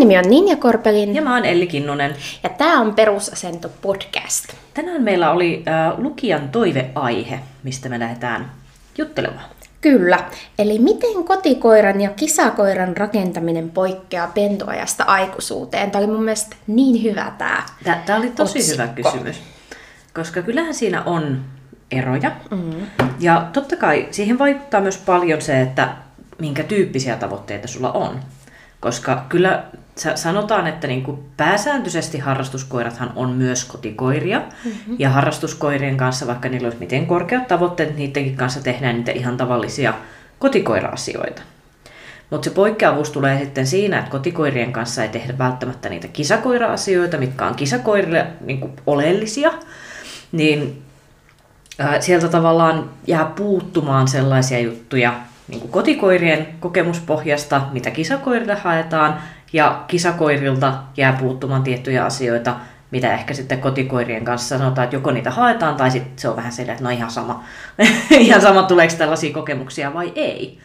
nimi 0.00 0.18
on 0.18 0.24
Ninja 0.28 0.56
Korpelin 0.56 1.14
Ja 1.14 1.22
mä 1.22 1.34
oon 1.34 1.44
Elli 1.44 1.66
Kinnunen. 1.66 2.14
ja 2.42 2.48
tämä 2.48 2.80
on 2.80 2.94
Perusasento 2.94 3.70
podcast. 3.82 4.44
Tänään 4.74 5.02
meillä 5.02 5.30
oli 5.30 5.62
äh, 5.68 5.98
lukijan 5.98 6.48
toiveaihe, 6.48 7.40
mistä 7.62 7.88
me 7.88 7.98
lähdetään 7.98 8.52
juttelemaan. 8.98 9.44
Kyllä, 9.80 10.18
eli 10.58 10.78
miten 10.78 11.24
kotikoiran 11.24 12.00
ja 12.00 12.10
kisakoiran 12.10 12.96
rakentaminen 12.96 13.70
poikkeaa 13.70 14.26
pentuajasta 14.26 15.04
aikuisuuteen? 15.04 15.90
Tämä 15.90 16.04
oli 16.04 16.12
mun 16.12 16.22
mielestä 16.24 16.56
niin 16.66 17.02
hyvä 17.02 17.32
tämä. 17.38 17.62
Tämä 18.06 18.18
oli 18.18 18.30
tosi 18.30 18.58
Otsikko. 18.58 18.82
hyvä 18.82 18.92
kysymys, 18.94 19.40
koska 20.14 20.42
kyllähän 20.42 20.74
siinä 20.74 21.02
on 21.02 21.40
eroja. 21.90 22.32
Mm. 22.50 22.86
Ja 23.20 23.48
totta 23.52 23.76
kai 23.76 24.08
siihen 24.10 24.38
vaikuttaa 24.38 24.80
myös 24.80 24.98
paljon 24.98 25.42
se, 25.42 25.60
että 25.60 25.88
minkä 26.38 26.62
tyyppisiä 26.62 27.16
tavoitteita 27.16 27.68
sulla 27.68 27.92
on. 27.92 28.20
Koska 28.80 29.24
kyllä 29.28 29.64
sa- 29.96 30.16
sanotaan, 30.16 30.66
että 30.66 30.86
niin 30.86 31.02
kuin 31.02 31.18
pääsääntöisesti 31.36 32.18
harrastuskoirathan 32.18 33.12
on 33.16 33.30
myös 33.30 33.64
kotikoiria. 33.64 34.38
Mm-hmm. 34.64 34.96
Ja 34.98 35.10
harrastuskoirien 35.10 35.96
kanssa, 35.96 36.26
vaikka 36.26 36.48
niillä 36.48 36.66
olisi 36.66 36.80
miten 36.80 37.06
korkeat 37.06 37.48
tavoitteet, 37.48 37.96
niidenkin 37.96 38.36
kanssa 38.36 38.62
tehdään 38.62 38.96
niitä 38.96 39.12
ihan 39.12 39.36
tavallisia 39.36 39.94
kotikoira-asioita. 40.38 41.42
Mutta 42.30 42.44
se 42.44 42.50
poikkeavuus 42.54 43.10
tulee 43.10 43.38
sitten 43.38 43.66
siinä, 43.66 43.98
että 43.98 44.10
kotikoirien 44.10 44.72
kanssa 44.72 45.02
ei 45.02 45.08
tehdä 45.08 45.38
välttämättä 45.38 45.88
niitä 45.88 46.08
kisakoira-asioita, 46.08 47.18
mitkä 47.18 47.46
on 47.46 47.54
kisakoirille 47.54 48.26
niin 48.40 48.60
kuin 48.60 48.72
oleellisia. 48.86 49.52
Niin 50.32 50.82
ää, 51.78 52.00
sieltä 52.00 52.28
tavallaan 52.28 52.90
jää 53.06 53.24
puuttumaan 53.24 54.08
sellaisia 54.08 54.60
juttuja 54.60 55.14
niin 55.50 55.60
kuin 55.60 55.72
kotikoirien 55.72 56.48
kokemuspohjasta, 56.60 57.62
mitä 57.72 57.90
kisakoirille 57.90 58.54
haetaan, 58.54 59.22
ja 59.52 59.84
kisakoirilta 59.86 60.74
jää 60.96 61.16
puuttumaan 61.20 61.62
tiettyjä 61.62 62.04
asioita, 62.04 62.56
mitä 62.90 63.14
ehkä 63.14 63.34
sitten 63.34 63.60
kotikoirien 63.60 64.24
kanssa 64.24 64.58
sanotaan, 64.58 64.84
että 64.84 64.96
joko 64.96 65.10
niitä 65.10 65.30
haetaan, 65.30 65.76
tai 65.76 65.90
sitten 65.90 66.18
se 66.18 66.28
on 66.28 66.36
vähän 66.36 66.52
silleen, 66.52 66.72
että 66.72 66.84
no 66.84 66.90
ihan 66.90 67.10
sama, 67.10 67.44
ihan 68.10 68.40
sama 68.40 68.62
tuleeko 68.62 68.94
tällaisia 68.98 69.34
kokemuksia 69.34 69.94
vai 69.94 70.12
ei. 70.14 70.58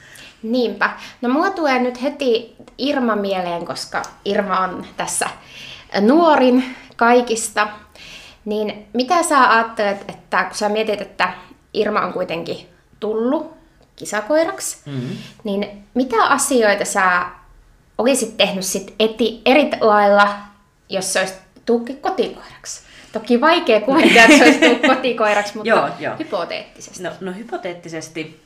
Niinpä. 0.43 0.89
No 1.21 1.29
mulla 1.29 1.49
tulee 1.49 1.79
nyt 1.79 2.01
heti 2.01 2.55
Irma 2.77 3.15
mieleen, 3.15 3.65
koska 3.65 4.01
Irma 4.25 4.59
on 4.59 4.85
tässä 4.97 5.29
nuorin 6.01 6.75
kaikista. 6.95 7.67
Niin 8.45 8.87
mitä 8.93 9.23
sä 9.23 9.51
ajattelet, 9.51 10.05
että 10.07 10.43
kun 10.43 10.55
sä 10.55 10.69
mietit, 10.69 11.01
että 11.01 11.33
Irma 11.73 12.01
on 12.01 12.13
kuitenkin 12.13 12.57
tullut 12.99 13.55
kisakoiraksi, 13.95 14.77
Mm-hmm. 14.85 15.17
niin 15.43 15.83
mitä 15.93 16.23
asioita 16.23 16.85
sä 16.85 17.25
olisit 17.97 18.37
tehnyt 18.37 18.65
sit 18.65 18.93
eti, 18.99 19.41
eri 19.45 19.69
lailla, 19.81 20.37
jos 20.89 21.13
se 21.13 21.19
olisi 21.19 21.33
tullutkin 21.65 21.97
kotikoiraksi? 21.97 22.81
Toki 23.13 23.41
vaikea 23.41 23.81
kuvitella, 23.81 24.21
että 24.23 24.37
se 24.37 24.43
olisi 24.43 24.59
tullut 24.59 24.81
kotikoiraksi, 24.95 25.53
mutta 25.57 25.69
Joo, 25.69 25.89
joo. 25.99 26.15
hypoteettisesti. 26.19 27.03
No, 27.03 27.11
no 27.21 27.33
hypoteettisesti 27.33 28.41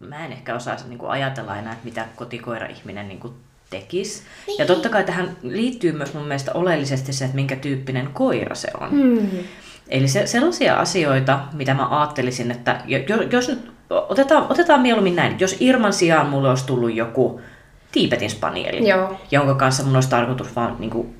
mä 0.00 0.24
en 0.24 0.32
ehkä 0.32 0.54
osaa 0.54 0.76
niin 0.88 0.98
ajatella 1.08 1.56
enää, 1.56 1.72
että 1.72 1.84
mitä 1.84 2.06
kotikoira-ihminen 2.16 3.08
niin 3.08 3.20
kuin 3.20 3.34
tekisi. 3.70 4.22
Niin. 4.46 4.58
Ja 4.58 4.66
totta 4.66 4.88
kai 4.88 5.04
tähän 5.04 5.36
liittyy 5.42 5.92
myös 5.92 6.14
mun 6.14 6.24
mielestä 6.24 6.50
oleellisesti 6.54 7.12
se, 7.12 7.24
että 7.24 7.34
minkä 7.34 7.56
tyyppinen 7.56 8.08
koira 8.12 8.54
se 8.54 8.68
on. 8.80 8.90
Hmm. 8.90 9.28
Eli 9.88 10.08
se, 10.08 10.26
sellaisia 10.26 10.76
asioita, 10.76 11.40
mitä 11.52 11.74
mä 11.74 12.00
ajattelisin, 12.00 12.50
että 12.50 12.80
jo- 12.86 13.22
jos 13.30 13.48
nyt, 13.48 13.71
otetaan, 14.08 14.46
otetaan 14.50 14.80
mieluummin 14.80 15.16
näin, 15.16 15.36
jos 15.40 15.56
Irman 15.60 15.92
sijaan 15.92 16.26
mulle 16.26 16.48
olisi 16.48 16.66
tullut 16.66 16.94
joku 16.94 17.40
Tiipetin 17.92 18.30
spanieli, 18.30 18.88
Joo. 18.88 19.16
jonka 19.30 19.54
kanssa 19.54 19.82
mun 19.82 19.94
olisi 19.94 20.10
tarkoitus 20.10 20.56
vaan 20.56 20.76
niin 20.78 20.90
kuin, 20.90 21.16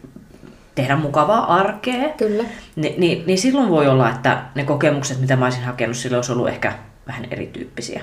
tehdä 0.75 0.97
mukavaa 0.97 1.55
arkea, 1.55 2.09
Kyllä. 2.09 2.45
Ni, 2.77 2.95
niin, 2.99 3.27
niin 3.27 3.39
silloin 3.39 3.69
voi 3.69 3.89
olla, 3.89 4.11
että 4.11 4.43
ne 4.55 4.65
kokemukset, 4.65 5.21
mitä 5.21 5.37
mä 5.37 5.47
olisin 5.47 5.65
hakenut, 5.65 5.97
sillä 5.97 6.17
olisi 6.17 6.33
ollut 6.33 6.49
ehkä 6.49 6.73
vähän 7.07 7.27
erityyppisiä. 7.31 8.03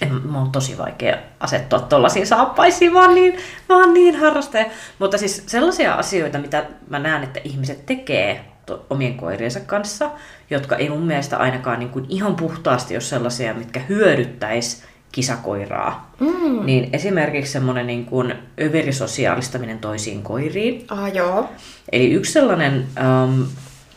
En, 0.00 0.12
mä 0.12 0.40
on 0.40 0.52
tosi 0.52 0.78
vaikea 0.78 1.16
asettua 1.40 1.80
tuollaisiin 1.80 2.26
saappaisiin, 2.26 2.94
vaan 2.94 3.14
niin, 3.14 3.36
vaan 3.68 3.94
niin 3.94 4.16
harrastaja. 4.16 4.64
Mutta 4.98 5.18
siis 5.18 5.42
sellaisia 5.46 5.94
asioita, 5.94 6.38
mitä 6.38 6.64
mä 6.88 6.98
näen, 6.98 7.22
että 7.22 7.40
ihmiset 7.44 7.86
tekee 7.86 8.49
to, 8.70 8.86
omien 8.90 9.14
koiriensa 9.14 9.60
kanssa, 9.60 10.10
jotka 10.50 10.76
ei 10.76 10.88
mun 10.88 11.02
mielestä 11.02 11.36
ainakaan 11.36 11.78
niin 11.78 11.90
kuin 11.90 12.06
ihan 12.08 12.36
puhtaasti 12.36 12.94
ole 12.94 13.00
sellaisia, 13.00 13.54
mitkä 13.54 13.80
hyödyttäisi 13.88 14.82
kisakoiraa. 15.12 16.12
Mm. 16.20 16.66
Niin 16.66 16.88
esimerkiksi 16.92 17.52
semmoinen 17.52 17.86
niin 17.86 18.04
kuin 18.04 18.34
överisosiaalistaminen 18.60 19.78
toisiin 19.78 20.22
koiriin, 20.22 20.84
Ah, 20.88 21.14
joo. 21.14 21.50
Eli 21.92 22.12
yksi 22.12 22.32
sellainen, 22.32 22.86
ähm, 22.98 23.42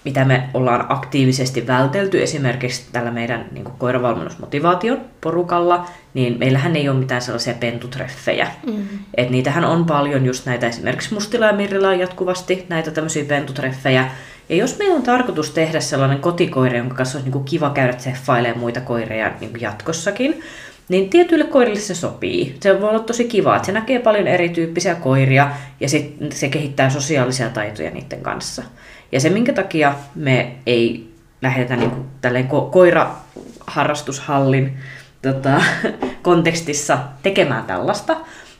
mitä 0.04 0.26
me 0.26 0.50
ollaan 0.54 0.86
aktiivisesti 0.90 1.68
vältelty 1.68 2.24
esimerkiksi 2.24 2.84
tällä 2.92 3.12
meidän 3.12 3.46
niin 3.52 3.64
kuin 3.64 3.76
koiravalmennusmotivaation 3.78 5.02
porukalla, 5.22 5.86
niin 6.14 6.40
meillähän 6.40 6.76
ei 6.76 6.90
ole 6.90 7.00
mitään 7.00 7.22
sellaisia 7.22 7.54
pentutreffejä. 7.54 8.48
Mm. 8.68 8.88
Et 9.18 9.30
niitähän 9.30 9.66
on 9.66 9.86
paljon 9.86 10.26
just 10.26 10.46
näitä, 10.46 10.68
esimerkiksi 10.68 11.14
Mustilla 11.14 11.46
ja 11.46 11.54
Mirrillä 11.54 11.90
on 11.90 12.00
jatkuvasti 12.00 12.66
näitä 12.70 12.92
tämmöisiä 12.92 13.26
pentutreffejä. 13.26 14.12
Ja 14.50 14.56
jos 14.56 14.78
meillä 14.78 14.96
on 14.96 15.04
tarkoitus 15.04 15.50
tehdä 15.50 15.80
sellainen 15.80 16.20
kotikoira, 16.20 16.78
jonka 16.78 16.96
kanssa 16.96 17.18
olisi 17.18 17.30
niin 17.30 17.44
kiva 17.44 17.70
käydä 17.70 17.94
tseffailemaan 17.94 18.59
muita 18.59 18.81
koireja 18.81 19.31
niin 19.40 19.62
jatkossakin, 19.62 20.42
niin 20.90 21.09
tietyille 21.09 21.46
koirille 21.46 21.80
se 21.80 21.96
sopii. 21.96 22.58
Se 22.59 22.81
voi 22.81 22.90
olla 22.90 23.00
tosi 23.00 23.26
kiva, 23.26 23.56
että 23.56 23.66
se 23.66 23.72
näkee 23.72 24.00
paljon 24.00 24.28
erityyppisiä 24.28 24.96
koiria 24.96 25.52
ja 25.80 25.90
sit 25.90 26.16
se 26.31 26.50
kehittää 26.50 26.90
sosiaalisia 26.90 27.50
taitoja 27.50 27.92
niiden 27.92 28.22
kanssa. 28.22 28.64
Ja 29.12 29.20
se, 29.20 29.30
minkä 29.30 29.54
takia 29.54 29.96
me 30.16 30.56
ei 30.66 31.14
lähdetä 31.42 31.75
niin 31.75 31.92
kuin 31.92 32.06
tälleen 32.22 32.50
ko- 32.50 32.72
koiraharrastushallin 32.72 34.78
tota, 35.22 35.62
kontekstissa 36.22 36.98
tekemään 37.24 37.64
tällaista, 37.64 38.18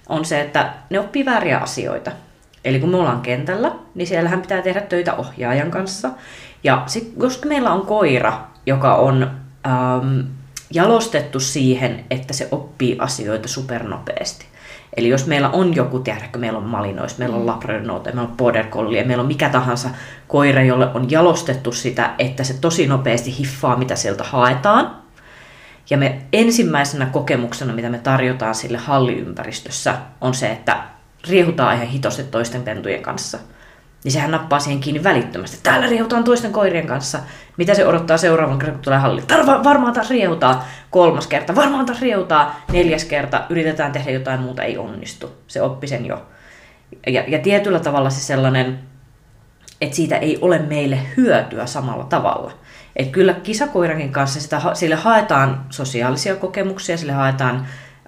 on 0.10 0.26
se, 0.26 0.42
että 0.42 0.74
ne 0.90 1.00
oppii 1.00 1.26
vääriä 1.26 1.58
asioita. 1.58 2.12
Eli 2.66 2.80
kun 2.80 2.90
me 2.90 2.98
ollaan 2.98 3.22
kentällä, 3.22 3.72
niin 3.96 4.08
siellähän 4.08 4.42
pitää 4.42 4.62
tehdä 4.62 4.82
töitä 4.82 5.14
ohjaajan 5.14 5.72
kanssa. 5.72 6.10
Ja 6.64 6.84
sit, 6.86 7.14
koska 7.20 7.50
meillä 7.50 7.72
on 7.72 7.86
koira, 7.86 8.42
joka 8.66 8.96
on 8.96 9.32
ähm, 9.68 10.20
jalostettu 10.74 11.40
siihen, 11.40 12.06
että 12.10 12.34
se 12.34 12.48
oppii 12.52 12.98
asioita 13.00 13.48
supernopeasti. 13.48 14.46
Eli 14.98 15.10
jos 15.10 15.28
meillä 15.28 15.50
on 15.50 15.76
joku, 15.76 16.00
tiedätkö, 16.00 16.40
meillä 16.40 16.60
on 16.60 16.66
malinois, 16.66 17.18
meillä 17.18 17.36
on 17.36 17.46
labrador 17.46 17.82
meillä 17.82 18.22
on 18.22 18.38
border 18.38 18.66
collie, 18.66 19.04
meillä 19.04 19.22
on 19.22 19.28
mikä 19.28 19.50
tahansa 19.50 19.90
koira, 20.28 20.64
jolle 20.64 20.88
on 20.94 21.12
jalostettu 21.12 21.72
sitä, 21.72 22.14
että 22.20 22.44
se 22.44 22.54
tosi 22.54 22.88
nopeasti 22.88 23.38
hiffaa, 23.40 23.76
mitä 23.76 23.96
sieltä 23.96 24.24
haetaan. 24.24 24.96
Ja 25.90 25.98
me 25.98 26.22
ensimmäisenä 26.34 27.06
kokemuksena, 27.06 27.74
mitä 27.74 27.90
me 27.90 27.98
tarjotaan 27.98 28.56
sille 28.56 28.78
halliympäristössä, 28.78 29.96
on 30.22 30.34
se, 30.34 30.52
että 30.52 30.84
riehutaan 31.30 31.76
ihan 31.76 31.88
hitosti 31.88 32.24
toisten 32.24 32.64
pentujen 32.64 33.02
kanssa. 33.02 33.40
Niin 34.04 34.12
sehän 34.12 34.32
nappaa 34.32 34.60
siihen 34.60 34.80
kiinni 34.80 35.04
välittömästi. 35.04 35.60
Täällä 35.64 35.88
riehutaan 35.88 36.24
toisten 36.24 36.52
koirien 36.52 36.88
kanssa. 36.88 37.20
Mitä 37.58 37.74
se 37.74 37.88
odottaa 37.88 38.18
seuraavan 38.18 38.60
kerran, 38.60 38.76
kun 38.76 38.84
tulee 38.84 39.00
halliin? 39.00 39.28
Tarva, 39.28 39.64
varmaan 39.64 39.94
taas 39.94 40.10
riehutaan. 40.10 40.62
Kolmas 40.90 41.28
kerta, 41.28 41.56
varmaan 41.56 41.86
taas 41.86 42.02
riehutaan. 42.02 42.52
Neljäs 42.72 43.06
kerta, 43.06 43.46
yritetään 43.50 43.92
tehdä 43.92 44.12
jotain 44.12 44.40
muuta, 44.40 44.64
ei 44.64 44.78
onnistu. 44.78 45.32
Se 45.48 45.62
oppi 45.62 45.88
sen 45.88 46.06
jo. 46.06 46.26
Ja, 47.08 47.24
ja 47.28 47.40
tietyllä 47.40 47.80
tavalla 47.80 48.10
se 48.10 48.22
sellainen, 48.22 48.80
että 49.82 49.96
siitä 49.96 50.18
ei 50.18 50.38
ole 50.42 50.60
meille 50.60 51.00
hyötyä 51.18 51.66
samalla 51.66 52.04
tavalla. 52.04 52.52
Et 52.96 53.08
kyllä 53.08 53.34
kisakoirankin 53.34 54.12
kanssa 54.12 54.42
sitä, 54.42 54.62
sille 54.74 54.96
haetaan 54.96 55.66
sosiaalisia 55.70 56.36
kokemuksia, 56.36 56.98
sille 56.98 57.14
haetaan 57.14 57.56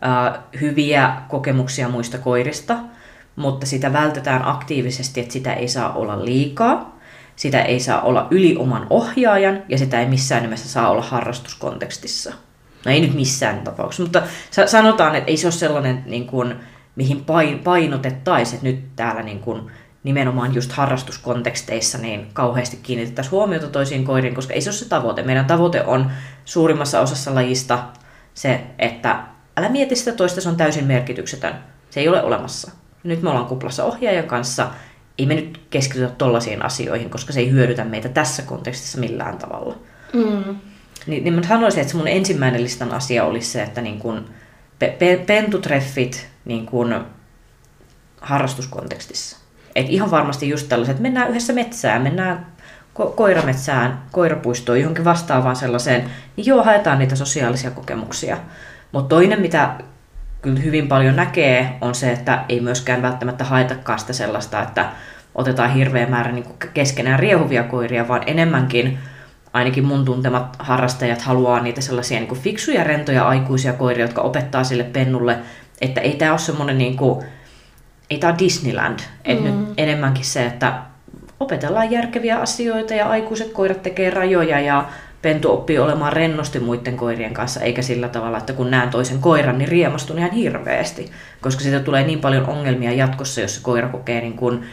äh, 0.06 0.40
hyviä 0.62 1.14
kokemuksia 1.28 1.90
muista 1.90 2.18
koirista, 2.18 2.78
mutta 3.36 3.66
sitä 3.66 3.94
vältetään 3.94 4.48
aktiivisesti, 4.48 5.20
että 5.20 5.34
sitä 5.34 5.54
ei 5.54 5.68
saa 5.68 5.94
olla 5.94 6.26
liikaa, 6.26 7.00
sitä 7.36 7.62
ei 7.62 7.80
saa 7.80 8.02
olla 8.02 8.28
yli 8.32 8.56
oman 8.58 8.88
ohjaajan 8.90 9.64
ja 9.70 9.78
sitä 9.78 10.00
ei 10.00 10.06
missään 10.06 10.42
nimessä 10.42 10.70
saa 10.70 10.90
olla 10.90 11.02
harrastuskontekstissa. 11.02 12.34
No 12.86 12.92
ei 12.92 13.02
nyt 13.02 13.14
missään 13.14 13.62
tapauksessa, 13.62 14.04
mutta 14.04 14.22
sa- 14.52 14.68
sanotaan, 14.68 15.16
että 15.16 15.32
ei 15.32 15.38
se 15.38 15.48
ole 15.48 15.52
sellainen, 15.52 16.04
niin 16.06 16.28
kuin, 16.28 16.56
mihin 16.96 17.26
pain- 17.26 17.60
painotettaisiin, 17.60 18.56
että 18.56 18.68
nyt 18.68 18.96
täällä 18.96 19.24
niin 19.24 19.40
kuin, 19.40 19.72
nimenomaan 20.04 20.56
just 20.56 20.72
harrastuskonteksteissa 20.72 21.98
niin 21.98 22.28
kauheasti 22.34 22.80
kiinnitettäisiin 22.84 23.32
huomiota 23.32 23.68
toisiin 23.68 24.04
koiriin, 24.06 24.36
koska 24.36 24.54
ei 24.54 24.62
se 24.62 24.70
ole 24.70 24.76
se 24.76 24.90
tavoite. 24.90 25.24
Meidän 25.24 25.46
tavoite 25.46 25.84
on 25.84 26.12
suurimmassa 26.46 27.00
osassa 27.00 27.36
lajista 27.36 27.84
se, 28.34 28.62
että 28.80 29.24
älä 29.58 29.70
mieti 29.70 29.96
sitä 29.96 30.12
toista, 30.12 30.42
se 30.42 30.50
on 30.50 30.56
täysin 30.56 30.86
merkityksetön. 30.86 31.54
Se 31.90 32.00
ei 32.00 32.08
ole 32.08 32.24
olemassa. 32.24 32.72
Nyt 33.06 33.22
me 33.22 33.30
ollaan 33.30 33.46
kuplassa 33.46 33.84
ohjaajan 33.84 34.28
kanssa, 34.28 34.68
ei 35.18 35.26
me 35.26 35.36
nyt 35.36 35.62
keskitytä 35.70 36.10
tollaisiin 36.18 36.66
asioihin, 36.66 37.10
koska 37.10 37.34
se 37.34 37.40
ei 37.40 37.52
hyödytä 37.52 37.84
meitä 37.84 38.10
tässä 38.10 38.42
kontekstissa 38.44 39.00
millään 39.00 39.38
tavalla. 39.38 39.76
Mm. 40.14 40.56
Niin, 41.08 41.24
niin 41.24 41.34
mä 41.34 41.44
sanoisin, 41.44 41.82
että 41.82 41.92
se 41.92 41.98
mun 41.98 42.08
ensimmäinen 42.08 42.64
listan 42.64 42.94
asia 42.94 43.26
olisi 43.26 43.52
se, 43.52 43.64
että 43.64 43.82
niin 43.82 44.00
kun 44.00 44.26
pe- 44.80 44.96
pe- 45.00 45.24
pentutreffit 45.26 46.28
niin 46.46 46.66
kun 46.66 47.06
harrastuskontekstissa. 48.22 49.38
Et 49.76 49.90
ihan 49.90 50.12
varmasti 50.12 50.50
just 50.50 50.70
tällaiset, 50.70 50.92
että 50.92 51.02
mennään 51.02 51.30
yhdessä 51.30 51.54
metsään, 51.54 52.02
mennään 52.02 52.46
ko- 53.00 53.12
koirametsään, 53.16 54.04
koirapuistoon, 54.12 54.80
johonkin 54.80 55.06
vastaavaan 55.06 55.56
sellaiseen, 55.56 56.10
niin 56.36 56.46
joo, 56.46 56.64
haetaan 56.64 57.00
niitä 57.00 57.16
sosiaalisia 57.16 57.72
kokemuksia. 57.72 58.38
Mutta 58.92 59.16
toinen, 59.16 59.42
mitä 59.42 59.76
kyllä 60.46 60.60
hyvin 60.60 60.88
paljon 60.88 61.16
näkee, 61.16 61.78
on 61.82 61.96
se, 61.96 62.12
että 62.12 62.46
ei 62.50 62.60
myöskään 62.60 63.02
välttämättä 63.02 63.44
haetakaan 63.44 64.00
sitä 64.00 64.14
sellaista, 64.14 64.62
että 64.62 64.90
otetaan 65.36 65.74
hirveä 65.74 66.08
määrä 66.08 66.32
niin 66.32 66.46
keskenään 66.74 67.20
riehuvia 67.20 67.64
koiria, 67.64 68.08
vaan 68.08 68.24
enemmänkin 68.26 68.98
ainakin 69.54 69.86
mun 69.86 70.06
tuntemat 70.06 70.56
harrastajat 70.60 71.22
haluaa 71.22 71.60
niitä 71.60 71.82
sellaisia 71.82 72.20
niin 72.20 72.36
fiksuja, 72.36 72.84
rentoja 72.84 73.28
aikuisia 73.28 73.74
koiria, 73.74 74.06
jotka 74.06 74.22
opettaa 74.22 74.64
sille 74.64 74.84
pennulle, 74.84 75.38
että 75.82 76.02
ei 76.02 76.16
tämä 76.16 76.32
ole 76.32 76.40
semmoinen, 76.40 76.78
niin 76.78 76.98
kuin, 76.98 77.26
ei 78.10 78.18
tämä 78.18 78.36
Disneyland, 78.40 79.00
mm. 79.28 79.44
nyt 79.44 79.74
enemmänkin 79.78 80.26
se, 80.26 80.46
että 80.46 80.82
opetellaan 81.40 81.92
järkeviä 81.92 82.38
asioita 82.40 82.94
ja 82.94 83.10
aikuiset 83.10 83.54
koirat 83.54 83.84
tekee 83.84 84.10
rajoja 84.10 84.60
ja 84.60 84.86
pentu 85.26 85.52
oppii 85.52 85.80
olemaan 85.80 86.14
rennosti 86.14 86.60
muiden 86.60 86.98
koirien 86.98 87.34
kanssa, 87.34 87.60
eikä 87.60 87.82
sillä 87.82 88.08
tavalla, 88.08 88.38
että 88.38 88.54
kun 88.54 88.72
näen 88.72 88.90
toisen 88.90 89.20
koiran, 89.20 89.58
niin 89.58 89.68
riemastun 89.68 90.18
ihan 90.18 90.32
hirveästi, 90.32 91.12
koska 91.42 91.62
siitä 91.62 91.80
tulee 91.80 92.04
niin 92.04 92.20
paljon 92.20 92.50
ongelmia 92.50 92.94
jatkossa, 92.94 93.42
jos 93.42 93.56
se 93.56 93.62
koira 93.62 93.90
kokee 93.90 94.22
niin 94.22 94.38
kuin 94.38 94.64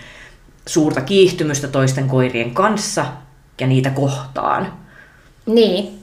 suurta 0.66 1.00
kiihtymystä 1.00 1.68
toisten 1.68 2.08
koirien 2.08 2.54
kanssa 2.54 3.06
ja 3.60 3.66
niitä 3.66 3.90
kohtaan. 3.90 4.72
Niin. 5.46 5.98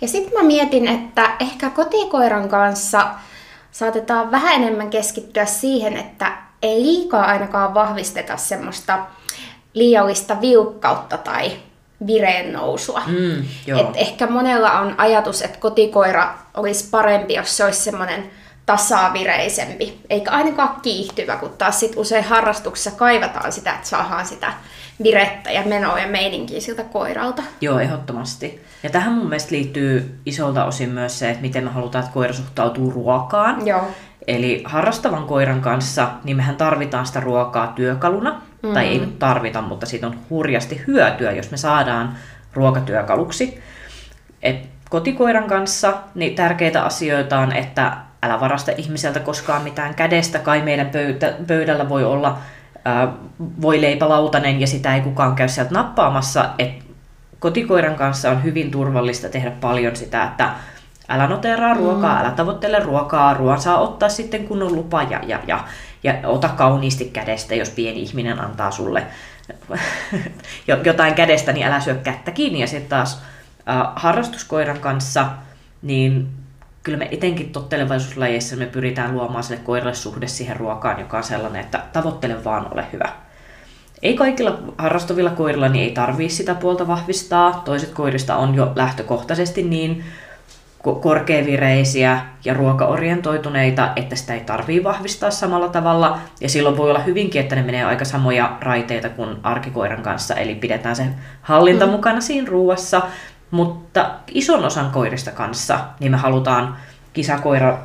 Ja 0.00 0.08
sitten 0.08 0.32
mä 0.32 0.42
mietin, 0.46 0.88
että 0.88 1.36
ehkä 1.40 1.70
kotikoiran 1.70 2.48
kanssa 2.48 3.08
saatetaan 3.72 4.30
vähän 4.30 4.54
enemmän 4.54 4.90
keskittyä 4.90 5.46
siihen, 5.46 5.96
että 5.96 6.32
ei 6.62 6.82
liikaa 6.82 7.24
ainakaan 7.24 7.74
vahvisteta 7.74 8.36
semmoista 8.36 9.06
liiallista 9.74 10.40
viukkautta 10.40 11.18
tai 11.18 11.52
vireen 12.06 12.52
nousua. 12.52 13.02
Mm, 13.06 13.44
Et 13.80 13.86
ehkä 13.94 14.26
monella 14.26 14.72
on 14.80 14.94
ajatus, 14.98 15.42
että 15.42 15.58
kotikoira 15.58 16.34
olisi 16.54 16.88
parempi, 16.90 17.34
jos 17.34 17.56
se 17.56 17.64
olisi 17.64 17.80
semmoinen 17.80 18.30
tasavireisempi, 18.66 20.00
eikä 20.10 20.30
ainakaan 20.30 20.80
kiihtyvä, 20.82 21.36
kun 21.36 21.50
taas 21.58 21.80
sit 21.80 21.92
usein 21.96 22.24
harrastuksessa 22.24 22.90
kaivataan 22.90 23.52
sitä, 23.52 23.74
että 23.74 23.88
saadaan 23.88 24.26
sitä 24.26 24.52
virettä 25.02 25.50
ja 25.50 25.62
menoa 25.62 25.98
ja 25.98 26.06
meininkiä 26.06 26.60
siltä 26.60 26.84
koiralta. 26.84 27.42
Joo, 27.60 27.78
ehdottomasti. 27.78 28.60
Ja 28.82 28.90
tähän 28.90 29.12
mun 29.12 29.28
mielestä 29.28 29.52
liittyy 29.54 30.18
isolta 30.26 30.64
osin 30.64 30.88
myös 30.88 31.18
se, 31.18 31.30
että 31.30 31.42
miten 31.42 31.64
me 31.64 31.70
halutaan, 31.70 32.04
että 32.04 32.14
koira 32.14 32.32
suhtautuu 32.32 32.90
ruokaan. 32.90 33.66
Joo. 33.66 33.86
Eli 34.26 34.62
harrastavan 34.66 35.24
koiran 35.24 35.60
kanssa, 35.60 36.08
niin 36.24 36.36
mehän 36.36 36.56
tarvitaan 36.56 37.06
sitä 37.06 37.20
ruokaa 37.20 37.66
työkaluna, 37.66 38.42
mm. 38.62 38.72
tai 38.72 38.86
ei 38.86 38.98
nyt 38.98 39.18
tarvita, 39.18 39.62
mutta 39.62 39.86
siitä 39.86 40.06
on 40.06 40.16
hurjasti 40.30 40.82
hyötyä, 40.86 41.32
jos 41.32 41.50
me 41.50 41.56
saadaan 41.56 42.16
ruokatyökaluksi. 42.54 43.60
Et 44.42 44.56
kotikoiran 44.90 45.48
kanssa 45.48 45.94
niin 46.14 46.34
tärkeitä 46.34 46.82
asioita 46.82 47.38
on, 47.38 47.52
että 47.52 47.96
älä 48.22 48.40
varasta 48.40 48.72
ihmiseltä 48.76 49.20
koskaan 49.20 49.62
mitään 49.62 49.94
kädestä, 49.94 50.38
kai 50.38 50.62
meidän 50.62 50.90
pöytä, 50.90 51.34
pöydällä 51.46 51.88
voi 51.88 52.04
olla 52.04 52.38
ää, 52.84 53.12
voi 53.62 53.80
leipälautanen 53.80 54.60
ja 54.60 54.66
sitä 54.66 54.94
ei 54.94 55.00
kukaan 55.00 55.34
käy 55.34 55.48
sieltä 55.48 55.74
nappaamassa. 55.74 56.50
Et 56.58 56.72
kotikoiran 57.38 57.94
kanssa 57.94 58.30
on 58.30 58.44
hyvin 58.44 58.70
turvallista 58.70 59.28
tehdä 59.28 59.50
paljon 59.50 59.96
sitä, 59.96 60.24
että 60.24 60.50
älä 61.08 61.26
noteraa 61.26 61.74
ruokaa, 61.74 62.14
mm. 62.14 62.20
älä 62.20 62.30
tavoittele 62.30 62.80
ruokaa, 62.80 63.34
ruoan 63.34 63.60
saa 63.60 63.78
ottaa 63.78 64.08
sitten 64.08 64.44
kun 64.44 64.62
on 64.62 64.74
lupa 64.74 65.02
ja, 65.02 65.20
ja, 65.26 65.40
ja, 65.46 65.64
ja 66.02 66.14
ota 66.24 66.48
kauniisti 66.48 67.04
kädestä, 67.04 67.54
jos 67.54 67.70
pieni 67.70 68.02
ihminen 68.02 68.40
antaa 68.40 68.70
sulle 68.70 69.06
jotain 70.84 71.14
kädestä, 71.14 71.52
niin 71.52 71.66
älä 71.66 71.80
syö 71.80 71.94
kättä 71.94 72.30
kiinni. 72.30 72.60
Ja 72.60 72.66
sitten 72.66 72.88
taas 72.88 73.22
äh, 73.68 73.92
harrastuskoiran 73.96 74.80
kanssa, 74.80 75.26
niin 75.82 76.28
kyllä 76.82 76.98
me 76.98 77.08
etenkin 77.10 77.52
tottelevaisuuslajeissa 77.52 78.56
me 78.56 78.66
pyritään 78.66 79.12
luomaan 79.12 79.44
sille 79.44 79.60
koiralle 79.64 79.94
suhde 79.94 80.28
siihen 80.28 80.56
ruokaan, 80.56 81.00
joka 81.00 81.16
on 81.16 81.24
sellainen, 81.24 81.60
että 81.60 81.82
tavoittele 81.92 82.44
vaan 82.44 82.72
ole 82.72 82.86
hyvä. 82.92 83.12
Ei 84.02 84.14
kaikilla 84.14 84.58
harrastavilla 84.78 85.30
koirilla 85.30 85.68
niin 85.68 85.84
ei 85.84 85.90
tarvii 85.90 86.28
sitä 86.28 86.54
puolta 86.54 86.86
vahvistaa. 86.86 87.62
Toiset 87.64 87.90
koirista 87.90 88.36
on 88.36 88.54
jo 88.54 88.72
lähtökohtaisesti 88.76 89.62
niin 89.62 90.04
korkeavireisiä 90.82 92.20
ja 92.44 92.54
ruokaorientoituneita, 92.54 93.92
että 93.96 94.16
sitä 94.16 94.34
ei 94.34 94.40
tarvii 94.40 94.84
vahvistaa 94.84 95.30
samalla 95.30 95.68
tavalla. 95.68 96.18
Ja 96.40 96.48
silloin 96.48 96.76
voi 96.76 96.90
olla 96.90 97.00
hyvinkin, 97.00 97.40
että 97.40 97.56
ne 97.56 97.62
menee 97.62 97.84
aika 97.84 98.04
samoja 98.04 98.56
raiteita 98.60 99.08
kuin 99.08 99.36
arkikoiran 99.42 100.02
kanssa, 100.02 100.34
eli 100.34 100.54
pidetään 100.54 100.96
se 100.96 101.06
hallinta 101.42 101.86
mm. 101.86 101.92
mukana 101.92 102.20
siinä 102.20 102.50
ruuassa. 102.50 103.02
Mutta 103.50 104.10
ison 104.34 104.64
osan 104.64 104.90
koirista 104.90 105.30
kanssa, 105.30 105.78
niin 106.00 106.12
me 106.12 106.16
halutaan 106.16 106.76
kisakoira 107.12 107.78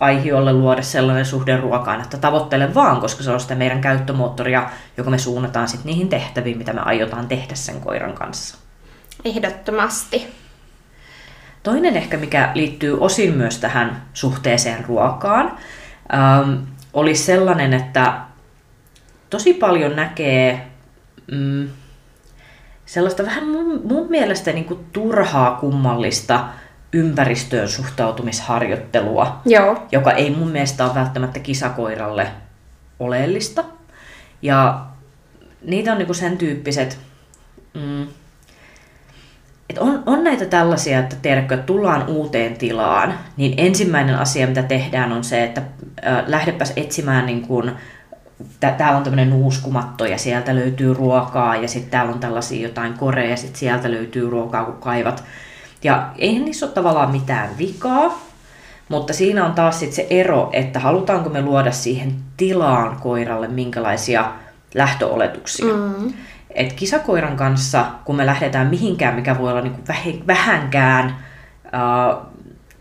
aihiolle 0.00 0.52
luoda 0.52 0.82
sellainen 0.82 1.26
suhde 1.26 1.56
ruokaan, 1.56 2.00
että 2.00 2.16
tavoittele 2.16 2.74
vaan, 2.74 3.00
koska 3.00 3.22
se 3.22 3.30
on 3.30 3.40
sitä 3.40 3.54
meidän 3.54 3.80
käyttömoottoria, 3.80 4.70
joka 4.96 5.10
me 5.10 5.18
suunnataan 5.18 5.68
sitten 5.68 5.86
niihin 5.86 6.08
tehtäviin, 6.08 6.58
mitä 6.58 6.72
me 6.72 6.80
aiotaan 6.80 7.28
tehdä 7.28 7.54
sen 7.54 7.80
koiran 7.80 8.12
kanssa. 8.12 8.58
Ehdottomasti. 9.24 10.40
Toinen 11.62 11.96
ehkä, 11.96 12.16
mikä 12.16 12.50
liittyy 12.54 13.00
osin 13.00 13.34
myös 13.34 13.58
tähän 13.58 14.02
suhteeseen 14.12 14.84
ruokaan, 14.84 15.58
ähm, 16.14 16.54
oli 16.92 17.14
sellainen, 17.14 17.74
että 17.74 18.20
tosi 19.30 19.54
paljon 19.54 19.96
näkee 19.96 20.66
mm, 21.32 21.68
sellaista 22.86 23.22
vähän 23.22 23.48
mun, 23.48 23.80
mun 23.84 24.10
mielestä 24.10 24.52
niin 24.52 24.64
kuin 24.64 24.80
turhaa 24.92 25.54
kummallista 25.54 26.44
ympäristöön 26.92 27.68
suhtautumisharjoittelua, 27.68 29.40
Joo. 29.46 29.86
joka 29.92 30.12
ei 30.12 30.30
mun 30.30 30.50
mielestä 30.50 30.84
ole 30.84 30.94
välttämättä 30.94 31.40
kisakoiralle 31.40 32.30
oleellista. 32.98 33.64
Ja 34.42 34.86
niitä 35.62 35.92
on 35.92 35.98
niin 35.98 36.06
kuin 36.06 36.16
sen 36.16 36.38
tyyppiset, 36.38 36.98
mm, 37.74 38.06
et 39.70 39.78
on, 39.78 40.02
on 40.06 40.24
näitä 40.24 40.44
tällaisia, 40.44 40.98
että 40.98 41.16
tiedätkö, 41.22 41.54
että 41.54 41.66
tullaan 41.66 42.08
uuteen 42.08 42.56
tilaan, 42.56 43.14
niin 43.36 43.54
ensimmäinen 43.56 44.18
asia, 44.18 44.46
mitä 44.46 44.62
tehdään, 44.62 45.12
on 45.12 45.24
se, 45.24 45.44
että 45.44 45.62
äh, 46.06 46.24
lähdepäs 46.26 46.72
etsimään 46.76 47.26
niin 47.26 47.42
kuin, 47.42 47.72
täällä 48.60 48.96
on 48.96 49.02
tämmöinen 49.02 49.30
nuuskumatto 49.30 50.04
ja 50.04 50.18
sieltä 50.18 50.54
löytyy 50.54 50.94
ruokaa 50.94 51.56
ja 51.56 51.68
sitten 51.68 51.90
täällä 51.90 52.12
on 52.12 52.20
tällaisia 52.20 52.62
jotain 52.62 52.94
koreja 52.94 53.30
ja 53.30 53.36
sitten 53.36 53.58
sieltä 53.58 53.90
löytyy 53.90 54.30
ruokaa, 54.30 54.64
kun 54.64 54.80
kaivat. 54.80 55.24
Ja 55.84 56.10
eihän 56.18 56.44
niissä 56.44 56.66
ole 56.66 56.72
tavallaan 56.72 57.12
mitään 57.12 57.58
vikaa, 57.58 58.20
mutta 58.88 59.12
siinä 59.12 59.44
on 59.44 59.52
taas 59.52 59.80
sit 59.80 59.92
se 59.92 60.06
ero, 60.10 60.50
että 60.52 60.80
halutaanko 60.80 61.30
me 61.30 61.42
luoda 61.42 61.72
siihen 61.72 62.14
tilaan 62.36 62.96
koiralle 63.00 63.48
minkälaisia 63.48 64.32
lähtöoletuksia. 64.74 65.74
Mm. 65.74 66.12
Et 66.54 66.72
kisakoiran 66.72 67.36
kanssa, 67.36 67.86
kun 68.04 68.16
me 68.16 68.26
lähdetään 68.26 68.66
mihinkään, 68.66 69.14
mikä 69.14 69.38
voi 69.38 69.50
olla 69.50 69.60
niinku 69.60 69.80
vähänkään 70.26 71.16
äh, 71.74 72.26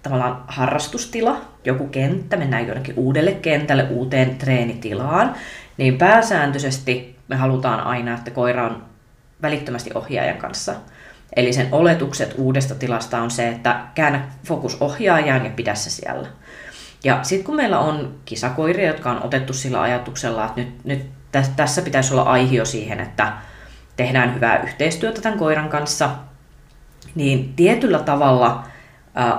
tavallaan 0.03 0.43
harrastustila, 0.47 1.41
joku 1.65 1.87
kenttä, 1.87 2.37
mennään 2.37 2.67
jonnekin 2.67 2.95
uudelle 2.97 3.31
kentälle, 3.31 3.87
uuteen 3.89 4.35
treenitilaan, 4.35 5.35
niin 5.77 5.97
pääsääntöisesti 5.97 7.19
me 7.27 7.35
halutaan 7.35 7.79
aina, 7.79 8.13
että 8.13 8.31
koira 8.31 8.65
on 8.65 8.83
välittömästi 9.41 9.91
ohjaajan 9.95 10.37
kanssa. 10.37 10.75
Eli 11.35 11.53
sen 11.53 11.67
oletukset 11.71 12.33
uudesta 12.37 12.75
tilasta 12.75 13.21
on 13.21 13.31
se, 13.31 13.47
että 13.47 13.81
käännä 13.95 14.27
fokus 14.45 14.77
ohjaajaan 14.81 15.45
ja 15.45 15.51
pidä 15.55 15.75
se 15.75 15.89
siellä. 15.89 16.27
Ja 17.03 17.19
sitten 17.23 17.45
kun 17.45 17.55
meillä 17.55 17.79
on 17.79 18.15
kisakoiria, 18.25 18.87
jotka 18.87 19.11
on 19.11 19.23
otettu 19.23 19.53
sillä 19.53 19.81
ajatuksella, 19.81 20.45
että 20.45 20.61
nyt, 20.61 20.85
nyt 20.85 21.05
tässä 21.55 21.81
pitäisi 21.81 22.13
olla 22.13 22.23
aihio 22.23 22.65
siihen, 22.65 22.99
että 22.99 23.33
tehdään 23.99 24.35
hyvää 24.35 24.63
yhteistyötä 24.63 25.21
tämän 25.21 25.39
koiran 25.39 25.69
kanssa, 25.69 26.09
niin 27.15 27.53
tietyllä 27.55 27.99
tavalla 27.99 28.63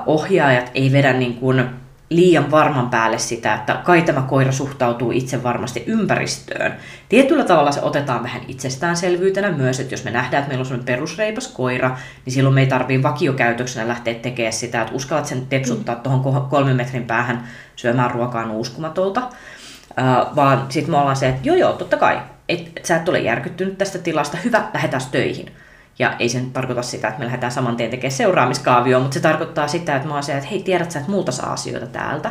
ohjaajat 0.07 0.71
ei 0.75 0.93
vedä 0.93 1.13
niin 1.13 1.35
kuin 1.35 1.65
liian 2.11 2.51
varman 2.51 2.91
päälle 2.91 3.19
sitä, 3.19 3.55
että 3.55 3.75
kai 3.85 4.03
tämä 4.03 4.23
koira 4.23 4.53
suhtautuu 4.53 5.11
itse 5.13 5.43
varmasti 5.43 5.85
ympäristöön. 5.87 6.75
Tietyllä 7.09 7.45
tavalla 7.45 7.73
se 7.73 7.83
otetaan 7.83 8.23
vähän 8.23 8.41
itsestäänselvyytenä 8.49 9.53
myös, 9.53 9.81
että 9.81 9.95
jos 9.95 10.05
me 10.05 10.11
nähdään, 10.11 10.41
että 10.41 10.49
meillä 10.49 10.63
on 10.63 10.67
sellainen 10.67 10.87
perusreipas 10.87 11.49
koira, 11.49 11.97
niin 12.25 12.33
silloin 12.33 12.55
me 12.55 12.61
ei 12.61 12.67
tarvitse 12.67 13.03
vakiokäytöksenä 13.03 13.89
lähteä 13.89 14.15
tekemään 14.15 14.53
sitä, 14.53 14.83
että 14.83 14.95
uskallat 14.95 15.27
sen 15.27 15.47
tepsuttaa 15.47 15.95
mm. 15.95 16.01
tuohon 16.01 16.47
kolmen 16.51 16.77
metrin 16.77 17.05
päähän 17.05 17.49
syömään 17.77 18.11
ruokaa 18.11 18.45
nuuskumatolta. 18.45 19.21
Uh, 19.21 20.37
vaan 20.37 20.67
sitten 20.69 20.91
me 20.91 20.99
ollaan 20.99 21.17
se, 21.17 21.29
että 21.29 21.41
joo 21.49 21.57
joo, 21.57 21.73
totta 21.73 21.97
kai, 21.97 22.21
et, 22.51 22.73
et 22.77 22.85
sä 22.87 22.97
et 22.97 23.09
ole 23.09 23.19
järkyttynyt 23.21 23.79
tästä 23.79 23.99
tilasta, 23.99 24.37
hyvä, 24.45 24.65
lähdetään 24.75 25.03
töihin. 25.13 25.53
Ja 25.99 26.15
ei 26.19 26.29
se 26.29 26.41
nyt 26.41 26.53
tarkoita 26.53 26.83
sitä, 26.83 27.09
että 27.09 27.21
me 27.21 27.27
lähdetään 27.27 27.53
saman 27.53 27.77
tien 27.77 27.91
tekemään 27.91 28.13
seuraamiskaavioon, 28.13 29.03
mutta 29.03 29.15
se 29.15 29.21
tarkoittaa 29.21 29.69
sitä, 29.69 29.97
että 29.97 30.09
mä 30.09 30.15
oon 30.15 30.23
se, 30.23 30.33
että 30.33 30.49
hei, 30.49 30.63
tiedät 30.63 30.91
sä, 30.91 30.99
että 30.99 31.11
muuta 31.11 31.33
saa 31.33 31.53
asioita 31.53 31.87
täältä. 31.87 32.31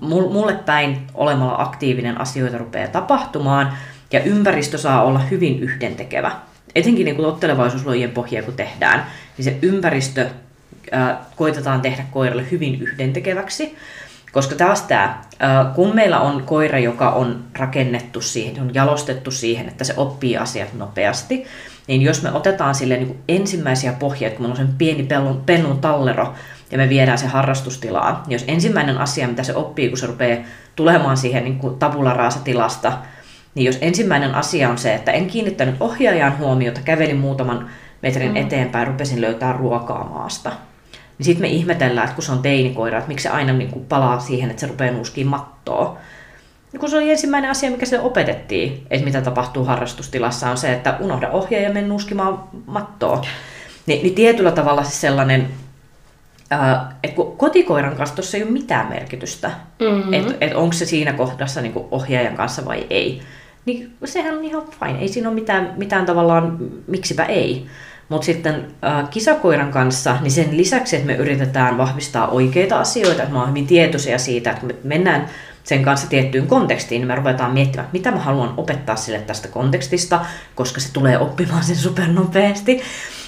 mulle 0.00 0.52
päin 0.52 1.06
olemalla 1.14 1.62
aktiivinen 1.62 2.20
asioita 2.20 2.58
rupeaa 2.58 2.88
tapahtumaan 2.88 3.76
ja 4.12 4.22
ympäristö 4.22 4.78
saa 4.78 5.02
olla 5.02 5.18
hyvin 5.18 5.58
yhdentekevä. 5.58 6.32
Etenkin 6.74 7.04
niin 7.04 7.16
tottelevaisuuslojien 7.16 8.10
pohjia 8.10 8.42
kun 8.42 8.54
tehdään, 8.54 9.06
niin 9.36 9.44
se 9.44 9.58
ympäristö 9.62 10.30
ää, 10.92 11.24
koitetaan 11.36 11.80
tehdä 11.80 12.04
koiralle 12.10 12.50
hyvin 12.50 12.82
yhdentekeväksi. 12.82 13.76
Koska 14.34 14.54
taas 14.54 14.82
tämä, 14.82 15.22
kun 15.74 15.94
meillä 15.94 16.20
on 16.20 16.42
koira, 16.42 16.78
joka 16.78 17.10
on 17.10 17.44
rakennettu 17.58 18.20
siihen, 18.20 18.62
on 18.62 18.74
jalostettu 18.74 19.30
siihen, 19.30 19.68
että 19.68 19.84
se 19.84 19.94
oppii 19.96 20.36
asiat 20.36 20.74
nopeasti, 20.74 21.44
niin 21.86 22.02
jos 22.02 22.22
me 22.22 22.32
otetaan 22.32 22.74
sille 22.74 22.96
niin 22.96 23.18
ensimmäisiä 23.28 23.92
pohjia, 23.92 24.30
kun 24.30 24.40
meillä 24.40 24.52
on 24.52 24.56
sen 24.56 24.74
pieni 24.78 25.02
pellun, 25.02 25.42
pennun 25.46 25.78
tallero, 25.78 26.34
ja 26.70 26.78
me 26.78 26.88
viedään 26.88 27.18
se 27.18 27.26
harrastustilaa, 27.26 28.22
niin 28.26 28.32
jos 28.32 28.44
ensimmäinen 28.48 28.98
asia, 28.98 29.28
mitä 29.28 29.42
se 29.42 29.54
oppii, 29.54 29.88
kun 29.88 29.98
se 29.98 30.06
rupeaa 30.06 30.44
tulemaan 30.76 31.16
siihen 31.16 31.44
niin 31.44 31.78
tabularaasa-tilasta, 31.78 32.92
niin 33.54 33.64
jos 33.64 33.78
ensimmäinen 33.80 34.34
asia 34.34 34.70
on 34.70 34.78
se, 34.78 34.94
että 34.94 35.12
en 35.12 35.26
kiinnittänyt 35.26 35.76
ohjaajan 35.80 36.38
huomiota, 36.38 36.80
kävelin 36.84 37.18
muutaman 37.18 37.68
metrin 38.02 38.30
mm. 38.30 38.36
eteenpäin, 38.36 38.86
rupesin 38.86 39.20
löytää 39.20 39.52
ruokaa 39.52 40.04
maasta, 40.04 40.52
niin 41.18 41.24
sitten 41.24 41.42
me 41.42 41.48
ihmetellään, 41.48 42.04
että 42.04 42.14
kun 42.14 42.24
se 42.24 42.32
on 42.32 42.42
teinikoira, 42.42 42.98
että 42.98 43.08
miksi 43.08 43.22
se 43.22 43.28
aina 43.28 43.52
niin 43.52 43.70
kuin 43.70 43.84
palaa 43.84 44.20
siihen, 44.20 44.50
että 44.50 44.60
se 44.60 44.66
rupeaa 44.66 44.94
nuuskiin 44.94 45.26
mattoa. 45.26 45.98
Ja 46.72 46.78
kun 46.78 46.90
se 46.90 46.96
oli 46.96 47.10
ensimmäinen 47.10 47.50
asia, 47.50 47.70
mikä 47.70 47.86
se 47.86 48.00
opetettiin, 48.00 48.86
että 48.90 49.04
mitä 49.04 49.20
tapahtuu 49.20 49.64
harrastustilassa, 49.64 50.50
on 50.50 50.56
se, 50.56 50.72
että 50.72 50.96
unohda 51.00 51.30
ohjaaja 51.30 51.68
ja 51.68 51.74
mene 51.74 51.88
nuuskimaan 51.88 52.44
mattoa. 52.66 53.24
Ni, 53.86 54.02
niin 54.02 54.14
tietyllä 54.14 54.52
tavalla 54.52 54.84
se 54.84 54.90
sellainen, 54.90 55.48
että 57.02 57.16
kun 57.16 57.36
kotikoiran 57.36 57.96
kanssa 57.96 58.16
tuossa 58.16 58.36
ei 58.36 58.42
ole 58.42 58.52
mitään 58.52 58.88
merkitystä, 58.88 59.50
mm-hmm. 59.80 60.12
että 60.12 60.34
et 60.40 60.54
onko 60.54 60.72
se 60.72 60.86
siinä 60.86 61.12
kohdassa 61.12 61.60
niin 61.60 61.72
kuin 61.72 61.86
ohjaajan 61.90 62.36
kanssa 62.36 62.64
vai 62.64 62.86
ei, 62.90 63.22
niin 63.66 63.96
sehän 64.04 64.36
on 64.36 64.44
ihan 64.44 64.62
fine. 64.80 64.98
Ei 64.98 65.08
siinä 65.08 65.28
ole 65.28 65.34
mitään, 65.34 65.74
mitään 65.76 66.06
tavallaan, 66.06 66.58
miksipä 66.86 67.24
ei. 67.24 67.66
Mutta 68.08 68.24
sitten 68.24 68.66
äh, 68.84 69.10
kisakoiran 69.10 69.70
kanssa, 69.70 70.16
niin 70.20 70.30
sen 70.30 70.56
lisäksi, 70.56 70.96
että 70.96 71.06
me 71.06 71.14
yritetään 71.14 71.78
vahvistaa 71.78 72.28
oikeita 72.28 72.80
asioita, 72.80 73.22
että 73.22 73.32
me 73.32 73.34
ollaan 73.34 73.50
hyvin 73.50 73.66
tietoisia 73.66 74.18
siitä, 74.18 74.50
että 74.50 74.66
me 74.66 74.74
mennään 74.84 75.28
sen 75.64 75.82
kanssa 75.82 76.08
tiettyyn 76.08 76.46
kontekstiin, 76.46 77.00
niin 77.00 77.08
me 77.08 77.14
ruvetaan 77.14 77.52
miettimään, 77.52 77.88
mitä 77.92 78.10
mä 78.10 78.18
haluan 78.18 78.54
opettaa 78.56 78.96
sille 78.96 79.18
tästä 79.18 79.48
kontekstista, 79.48 80.20
koska 80.54 80.80
se 80.80 80.92
tulee 80.92 81.18
oppimaan 81.18 81.64
sen 81.64 81.76
supernopeasti. 81.76 82.82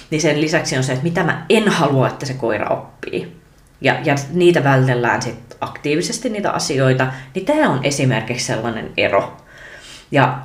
Niin 0.09 0.21
sen 0.21 0.41
lisäksi 0.41 0.77
on 0.77 0.83
se, 0.83 0.91
että 0.93 1.03
mitä 1.03 1.23
mä 1.23 1.45
en 1.49 1.67
halua, 1.67 2.07
että 2.07 2.25
se 2.25 2.33
koira 2.33 2.69
oppii. 2.69 3.37
Ja, 3.81 3.95
ja 4.03 4.15
niitä 4.33 4.63
vältellään 4.63 5.21
sitten 5.21 5.57
aktiivisesti 5.61 6.29
niitä 6.29 6.51
asioita, 6.51 7.07
niin 7.35 7.45
tämä 7.45 7.69
on 7.69 7.79
esimerkiksi 7.83 8.45
sellainen 8.45 8.91
ero. 8.97 9.37
Ja 10.11 10.39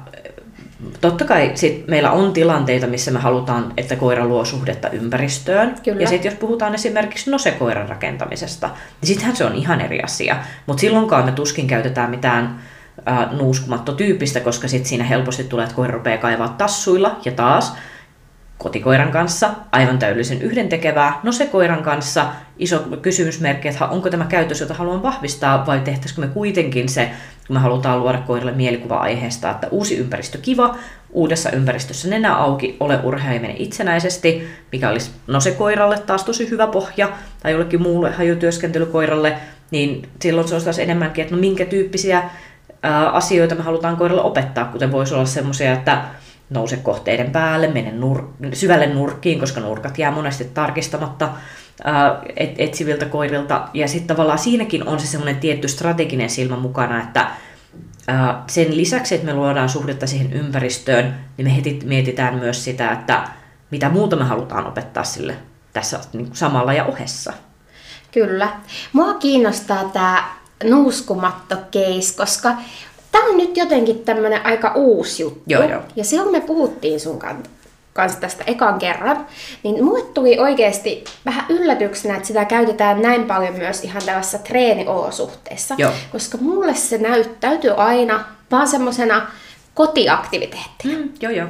totta 1.01 1.25
kai 1.25 1.53
sit 1.55 1.89
meillä 1.89 2.11
on 2.11 2.33
tilanteita, 2.33 2.87
missä 2.87 3.11
me 3.11 3.19
halutaan, 3.19 3.73
että 3.77 3.97
koira 3.97 4.27
luo 4.27 4.45
suhdetta 4.45 4.91
ympäristöön. 4.91 5.75
Kyllä. 5.85 6.01
Ja 6.01 6.09
sitten 6.09 6.31
jos 6.31 6.39
puhutaan 6.39 6.75
esimerkiksi 6.75 7.31
nosekoiran 7.31 7.89
rakentamisesta, 7.89 8.71
niin 9.01 9.07
sittenhän 9.07 9.37
se 9.37 9.45
on 9.45 9.55
ihan 9.55 9.81
eri 9.81 10.01
asia. 10.01 10.37
Mutta 10.67 10.81
silloinkaan 10.81 11.25
me 11.25 11.33
tuskin 11.33 11.67
käytetään 11.67 12.11
mitään 12.11 12.61
äh, 13.09 13.33
nuuskumattotyyppistä, 13.33 14.41
koska 14.41 14.69
sitten 14.69 14.89
siinä 14.89 15.05
helposti 15.05 15.45
tulee, 15.45 15.65
että 15.65 15.77
koira 15.77 15.95
rupeaa 15.95 16.19
kaivaa 16.19 16.55
tassuilla. 16.59 17.21
Ja 17.25 17.33
taas 17.33 17.77
kotikoiran 18.63 19.11
kanssa 19.11 19.51
aivan 19.73 19.99
täydellisen 19.99 20.43
yhdentekevää. 20.43 21.21
No 21.23 21.33
se 21.33 21.47
koiran 21.47 21.83
kanssa 21.83 22.27
iso 22.59 22.79
kysymysmerkki, 23.03 23.69
että 23.69 23.87
onko 23.87 24.11
tämä 24.11 24.25
käytös, 24.25 24.61
jota 24.61 24.75
haluan 24.75 25.03
vahvistaa, 25.03 25.67
vai 25.67 25.81
tehtäisikö 25.81 26.21
me 26.21 26.27
kuitenkin 26.27 26.89
se, 26.89 27.11
kun 27.47 27.57
me 27.57 27.61
halutaan 27.61 28.01
luoda 28.01 28.19
koiralle 28.19 28.53
mielikuva 28.53 28.97
aiheesta, 28.97 29.51
että 29.51 29.69
uusi 29.71 29.97
ympäristö 29.97 30.39
kiva, 30.39 30.77
uudessa 31.11 31.51
ympäristössä 31.51 32.09
nenä 32.09 32.37
auki, 32.37 32.77
ole 32.81 33.01
urheiminen 33.03 33.57
itsenäisesti, 33.57 34.49
mikä 34.73 34.91
olisi 34.91 35.11
no 35.27 35.41
se 35.41 35.51
koiralle 35.51 35.99
taas 35.99 36.25
tosi 36.25 36.51
hyvä 36.51 36.67
pohja, 36.67 37.09
tai 37.43 37.53
jollekin 37.53 37.83
muulle 37.83 38.11
hajutyöskentelykoiralle, 38.11 39.37
niin 39.71 40.09
silloin 40.21 40.49
se 40.49 40.55
olisi 40.55 40.65
taas 40.65 40.79
enemmänkin, 40.79 41.23
että 41.23 41.35
no 41.35 41.41
minkä 41.41 41.65
tyyppisiä 41.65 42.23
ää, 42.83 43.11
asioita 43.11 43.55
me 43.55 43.63
halutaan 43.63 43.97
koiralle 43.97 44.23
opettaa, 44.23 44.65
kuten 44.65 44.93
voisi 44.93 45.15
olla 45.15 45.27
semmoisia, 45.27 45.73
että 45.73 46.03
nouse 46.53 46.77
kohteiden 46.77 47.31
päälle, 47.31 47.69
mene 47.69 47.93
nur- 48.01 48.55
syvälle 48.55 48.87
nurkkiin, 48.87 49.41
koska 49.41 49.61
nurkat 49.61 49.99
jää 49.99 50.11
monesti 50.11 50.45
tarkistamatta 50.45 51.29
et, 52.37 52.55
etsiviltä 52.59 53.07
koirilta. 53.07 53.69
Ja 53.75 53.89
sitten 53.89 54.17
tavallaan 54.17 54.39
siinäkin 54.39 54.89
on 54.89 55.01
se 55.01 55.07
semmoinen 55.07 55.37
tietty 55.37 55.69
strateginen 55.69 56.31
silmä 56.31 56.57
mukana, 56.57 57.03
että 57.03 57.31
sen 58.47 58.77
lisäksi, 58.77 59.15
että 59.15 59.27
me 59.27 59.35
luodaan 59.35 59.69
suhdetta 59.69 60.07
siihen 60.07 60.33
ympäristöön, 60.33 61.15
niin 61.37 61.47
me 61.47 61.57
heti 61.57 61.81
mietitään 61.85 62.35
myös 62.35 62.65
sitä, 62.65 62.93
että 62.93 63.29
mitä 63.71 63.89
muuta 63.89 64.17
me 64.17 64.25
halutaan 64.25 64.67
opettaa 64.67 65.05
sille 65.05 65.37
tässä 65.73 66.01
niin 66.13 66.27
kuin 66.27 66.37
samalla 66.37 66.73
ja 66.73 66.85
ohessa. 66.85 67.33
Kyllä. 68.13 68.49
Mua 68.93 69.15
kiinnostaa 69.15 69.85
tämä 69.85 70.25
nuuskumatto 70.65 71.57
case, 71.57 72.17
koska 72.17 72.57
Tämä 73.13 73.25
on 73.29 73.37
nyt 73.37 73.57
jotenkin 73.57 73.99
tämmöinen 73.99 74.47
aika 74.47 74.73
uusi 74.75 75.23
juttu. 75.23 75.43
Joo, 75.47 75.63
joo. 75.63 75.83
Ja 75.97 76.05
silloin 76.05 76.33
me 76.33 76.41
puhuttiin 76.41 77.01
sun 77.01 77.19
kanssa 77.93 78.21
tästä 78.21 78.45
ekan 78.47 78.79
kerran, 78.79 79.27
niin 79.63 79.85
mulle 79.85 80.05
tuli 80.15 80.39
oikeasti 80.39 81.05
vähän 81.25 81.45
yllätyksenä, 81.49 82.15
että 82.15 82.27
sitä 82.27 82.45
käytetään 82.45 83.03
näin 83.03 83.25
paljon 83.25 83.55
myös 83.55 83.85
ihan 83.85 84.03
tällaisessa 84.07 84.39
treeniolosuhteessa. 84.39 85.75
Joo. 85.79 85.93
Koska 86.13 86.39
mulle 86.39 86.75
se 86.75 86.99
näyttäytyy 86.99 87.71
aina 87.77 88.25
vaan 88.51 88.69
semmoisena 88.69 89.27
kotiaktiviteettina. 89.75 90.99
Mm, 90.99 91.11
joo, 91.21 91.33
joo. 91.33 91.49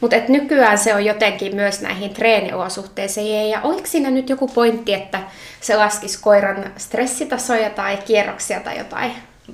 Mutta 0.00 0.16
nykyään 0.28 0.78
se 0.78 0.94
on 0.94 1.04
jotenkin 1.04 1.54
myös 1.54 1.80
näihin 1.80 2.14
treeniolosuhteisiin. 2.14 3.50
Ja 3.50 3.60
oliko 3.62 3.86
siinä 3.86 4.10
nyt 4.10 4.28
joku 4.28 4.48
pointti, 4.48 4.94
että 4.94 5.20
se 5.60 5.76
laskisi 5.76 6.18
koiran 6.22 6.72
stressitasoja 6.76 7.70
tai 7.70 7.96
kierroksia 7.96 8.60
tai 8.60 8.78
jotain? 8.78 9.12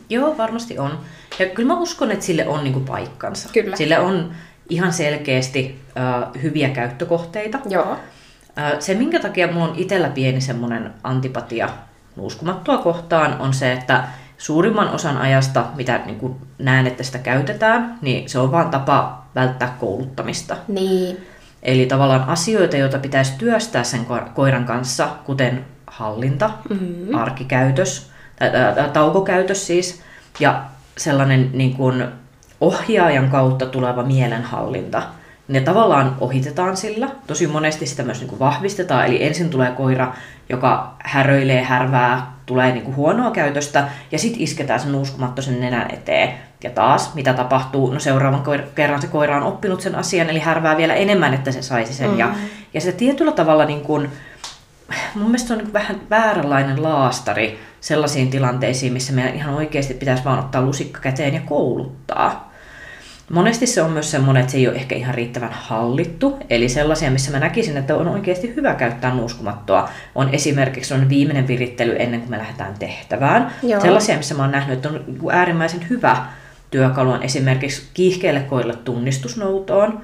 Joo, 0.08 0.38
varmasti 0.38 0.78
on. 0.78 0.98
Ja 1.38 1.46
kyllä 1.46 1.66
mä 1.66 1.80
uskon, 1.80 2.10
että 2.10 2.24
sille 2.24 2.46
on 2.48 2.64
niinku 2.64 2.80
paikkansa. 2.80 3.48
Kyllä. 3.52 3.76
Sille 3.76 3.98
on 3.98 4.32
ihan 4.68 4.92
selkeästi 4.92 5.80
uh, 5.88 6.42
hyviä 6.42 6.68
käyttökohteita. 6.68 7.58
Joo. 7.68 7.92
Uh, 7.92 7.98
se, 8.80 8.94
minkä 8.94 9.20
takia 9.20 9.52
mulla 9.52 9.68
on 9.68 9.74
itsellä 9.76 10.08
pieni 10.08 10.40
semmoinen 10.40 10.94
antipatia 11.02 11.68
uskomattua 12.16 12.78
kohtaan, 12.78 13.40
on 13.40 13.54
se, 13.54 13.72
että 13.72 14.04
suurimman 14.38 14.88
osan 14.88 15.16
ajasta, 15.16 15.64
mitä 15.76 16.00
niin 16.06 16.18
kuin 16.18 16.36
näen, 16.58 16.86
että 16.86 17.02
sitä 17.02 17.18
käytetään, 17.18 17.98
niin 18.02 18.28
se 18.28 18.38
on 18.38 18.52
vaan 18.52 18.70
tapa 18.70 19.24
välttää 19.34 19.76
kouluttamista. 19.80 20.56
Niin. 20.68 21.26
Eli 21.62 21.86
tavallaan 21.86 22.28
asioita, 22.28 22.76
joita 22.76 22.98
pitäisi 22.98 23.32
työstää 23.38 23.84
sen 23.84 24.06
koiran 24.34 24.64
kanssa, 24.64 25.08
kuten 25.24 25.64
hallinta, 25.86 26.50
mm-hmm. 26.68 27.14
arkikäytös, 27.14 28.10
taukokäytös 28.92 29.66
siis, 29.66 30.02
ja 30.40 30.64
sellainen 30.96 31.50
niin 31.52 31.76
kuin 31.76 32.04
ohjaajan 32.60 33.30
kautta 33.30 33.66
tuleva 33.66 34.02
mielenhallinta, 34.02 35.02
ne 35.48 35.60
tavallaan 35.60 36.16
ohitetaan 36.20 36.76
sillä. 36.76 37.08
Tosi 37.26 37.46
monesti 37.46 37.86
sitä 37.86 38.02
myös 38.02 38.20
niin 38.20 38.28
kuin 38.28 38.38
vahvistetaan, 38.38 39.06
eli 39.06 39.24
ensin 39.24 39.50
tulee 39.50 39.70
koira, 39.70 40.12
joka 40.48 40.94
häröilee, 40.98 41.62
härvää, 41.62 42.34
tulee 42.46 42.72
niin 42.72 42.84
kuin 42.84 42.96
huonoa 42.96 43.30
käytöstä, 43.30 43.88
ja 44.12 44.18
sitten 44.18 44.42
isketään 44.42 44.80
sen 44.80 44.94
uskomatto 44.94 45.42
sen 45.42 45.60
nenän 45.60 45.90
eteen. 45.90 46.34
Ja 46.64 46.70
taas, 46.70 47.14
mitä 47.14 47.32
tapahtuu? 47.32 47.92
No 47.92 48.00
seuraavan 48.00 48.42
kerran 48.74 49.00
se 49.00 49.06
koira 49.06 49.36
on 49.36 49.42
oppinut 49.42 49.80
sen 49.80 49.94
asian, 49.94 50.30
eli 50.30 50.38
härvää 50.38 50.76
vielä 50.76 50.94
enemmän, 50.94 51.34
että 51.34 51.52
se 51.52 51.62
saisi 51.62 51.94
sen. 51.94 52.10
Mm. 52.10 52.18
Ja, 52.18 52.34
ja 52.74 52.80
se 52.80 52.92
tietyllä 52.92 53.32
tavalla 53.32 53.64
niin 53.64 53.80
kuin, 53.80 54.10
mun 55.14 55.24
mielestä 55.24 55.48
se 55.48 55.54
on 55.54 55.58
niin 55.58 55.72
vähän 55.72 56.00
vääränlainen 56.10 56.82
laastari 56.82 57.58
sellaisiin 57.84 58.30
tilanteisiin, 58.30 58.92
missä 58.92 59.12
meidän 59.12 59.34
ihan 59.34 59.54
oikeasti 59.54 59.94
pitäisi 59.94 60.24
vaan 60.24 60.38
ottaa 60.38 60.62
lusikka 60.62 61.00
käteen 61.00 61.34
ja 61.34 61.40
kouluttaa. 61.40 62.52
Monesti 63.30 63.66
se 63.66 63.82
on 63.82 63.90
myös 63.90 64.10
semmoinen, 64.10 64.40
että 64.40 64.52
se 64.52 64.58
ei 64.58 64.68
ole 64.68 64.76
ehkä 64.76 64.94
ihan 64.94 65.14
riittävän 65.14 65.52
hallittu. 65.52 66.38
Eli 66.50 66.68
sellaisia, 66.68 67.10
missä 67.10 67.30
mä 67.30 67.38
näkisin, 67.38 67.76
että 67.76 67.96
on 67.96 68.08
oikeasti 68.08 68.52
hyvä 68.56 68.74
käyttää 68.74 69.14
nuuskumattoa, 69.14 69.88
on 70.14 70.28
esimerkiksi 70.34 70.94
on 70.94 71.08
viimeinen 71.08 71.48
virittely 71.48 71.96
ennen 71.98 72.20
kuin 72.20 72.30
me 72.30 72.38
lähdetään 72.38 72.74
tehtävään. 72.78 73.52
Joo. 73.62 73.80
Sellaisia, 73.80 74.16
missä 74.16 74.34
mä 74.34 74.42
oon 74.42 74.52
nähnyt, 74.52 74.76
että 74.76 74.88
on 74.88 75.04
äärimmäisen 75.32 75.88
hyvä 75.90 76.26
työkalu 76.74 77.10
on 77.10 77.22
esimerkiksi 77.22 77.82
kiihkeille 77.94 78.40
koille 78.40 78.76
tunnistusnoutoon, 78.76 80.00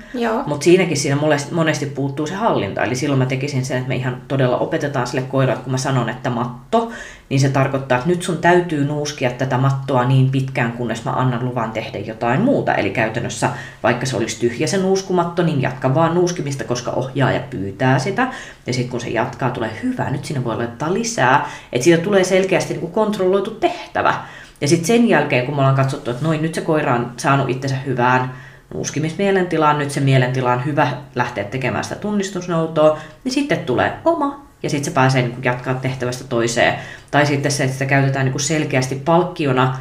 mutta 0.47 0.65
siinäkin 0.65 0.97
siinä 0.97 1.19
monesti 1.51 1.87
puuttuu 1.87 2.27
se 2.27 2.35
hallinta. 2.35 2.85
Eli 2.85 2.97
silloin 2.97 3.19
mä 3.19 3.27
tekisin 3.27 3.65
sen, 3.65 3.77
että 3.77 3.89
me 3.89 3.97
ihan 3.97 4.23
todella 4.29 4.57
opetetaan 4.57 5.07
sille 5.07 5.23
koiralle, 5.23 5.63
kun 5.63 5.73
mä 5.73 5.79
sanon, 5.79 6.09
että 6.09 6.31
matto, 6.31 6.91
niin 7.29 7.41
se 7.41 7.49
tarkoittaa, 7.49 7.99
että 7.99 8.11
nyt 8.11 8.23
sun 8.23 8.39
täytyy 8.39 8.85
nuuskia 8.85 9.31
tätä 9.31 9.59
mattoa 9.59 10.05
niin 10.05 10.31
pitkään, 10.31 10.73
kunnes 10.73 11.05
mä 11.05 11.11
annan 11.11 11.45
luvan 11.45 11.73
tehdä 11.73 11.99
jotain 11.99 12.41
muuta. 12.41 12.75
Eli 12.75 12.91
käytännössä, 12.91 13.51
vaikka 13.83 14.07
se 14.07 14.17
olisi 14.17 14.41
tyhjä 14.41 14.67
se 14.67 14.79
nuuskumatto, 14.79 15.43
niin 15.43 15.63
jatka 15.63 15.95
vaan 15.95 16.15
nuuskimista, 16.15 16.65
koska 16.65 16.91
ohjaaja 16.91 17.41
pyytää 17.51 17.99
sitä. 17.99 18.33
Ja 18.67 18.73
sitten 18.73 18.91
kun 18.91 19.01
se 19.01 19.09
jatkaa, 19.09 19.51
tulee 19.51 19.71
hyvä, 19.83 20.11
nyt 20.11 20.25
sinne 20.25 20.45
voi 20.45 20.57
laittaa 20.57 20.95
lisää. 20.95 21.51
Että 21.73 21.85
siitä 21.85 22.03
tulee 22.03 22.25
selkeästi 22.25 22.73
niin 22.73 22.81
kuin 22.81 22.93
kontrolloitu 22.93 23.51
tehtävä. 23.51 24.15
Ja 24.61 24.69
sitten 24.69 24.87
sen 24.87 25.09
jälkeen, 25.09 25.47
kun 25.47 25.55
me 25.55 25.61
ollaan 25.61 25.77
katsottu, 25.77 26.11
että 26.11 26.25
noin 26.25 26.43
nyt 26.43 26.55
se 26.55 26.61
koira 26.61 26.95
on 26.95 27.13
saanut 27.17 27.51
itsensä 27.51 27.77
hyvään 27.77 28.33
nuuskimismielentilaan, 28.75 29.79
nyt 29.79 29.91
se 29.91 30.01
mielentila 30.01 30.53
on 30.53 30.65
hyvä 30.65 30.93
lähteä 31.15 31.45
tekemään 31.45 31.85
sitä 31.85 31.97
tunnistusnoutoa, 31.97 32.99
niin 33.25 33.33
sitten 33.33 33.59
tulee 33.59 33.93
oma 34.05 34.47
ja 34.63 34.71
sitten 34.71 34.85
se 34.85 34.91
pääsee 34.91 35.23
niin 35.23 35.45
jatkaa 35.45 35.75
tehtävästä 35.75 36.25
toiseen. 36.25 36.75
Tai 37.11 37.27
sitten 37.27 37.53
se, 37.53 37.65
että 37.65 37.73
sitä 37.73 37.87
käytetään 37.87 38.27
niin 38.27 38.41
selkeästi 38.41 39.03
palkkiona 39.05 39.79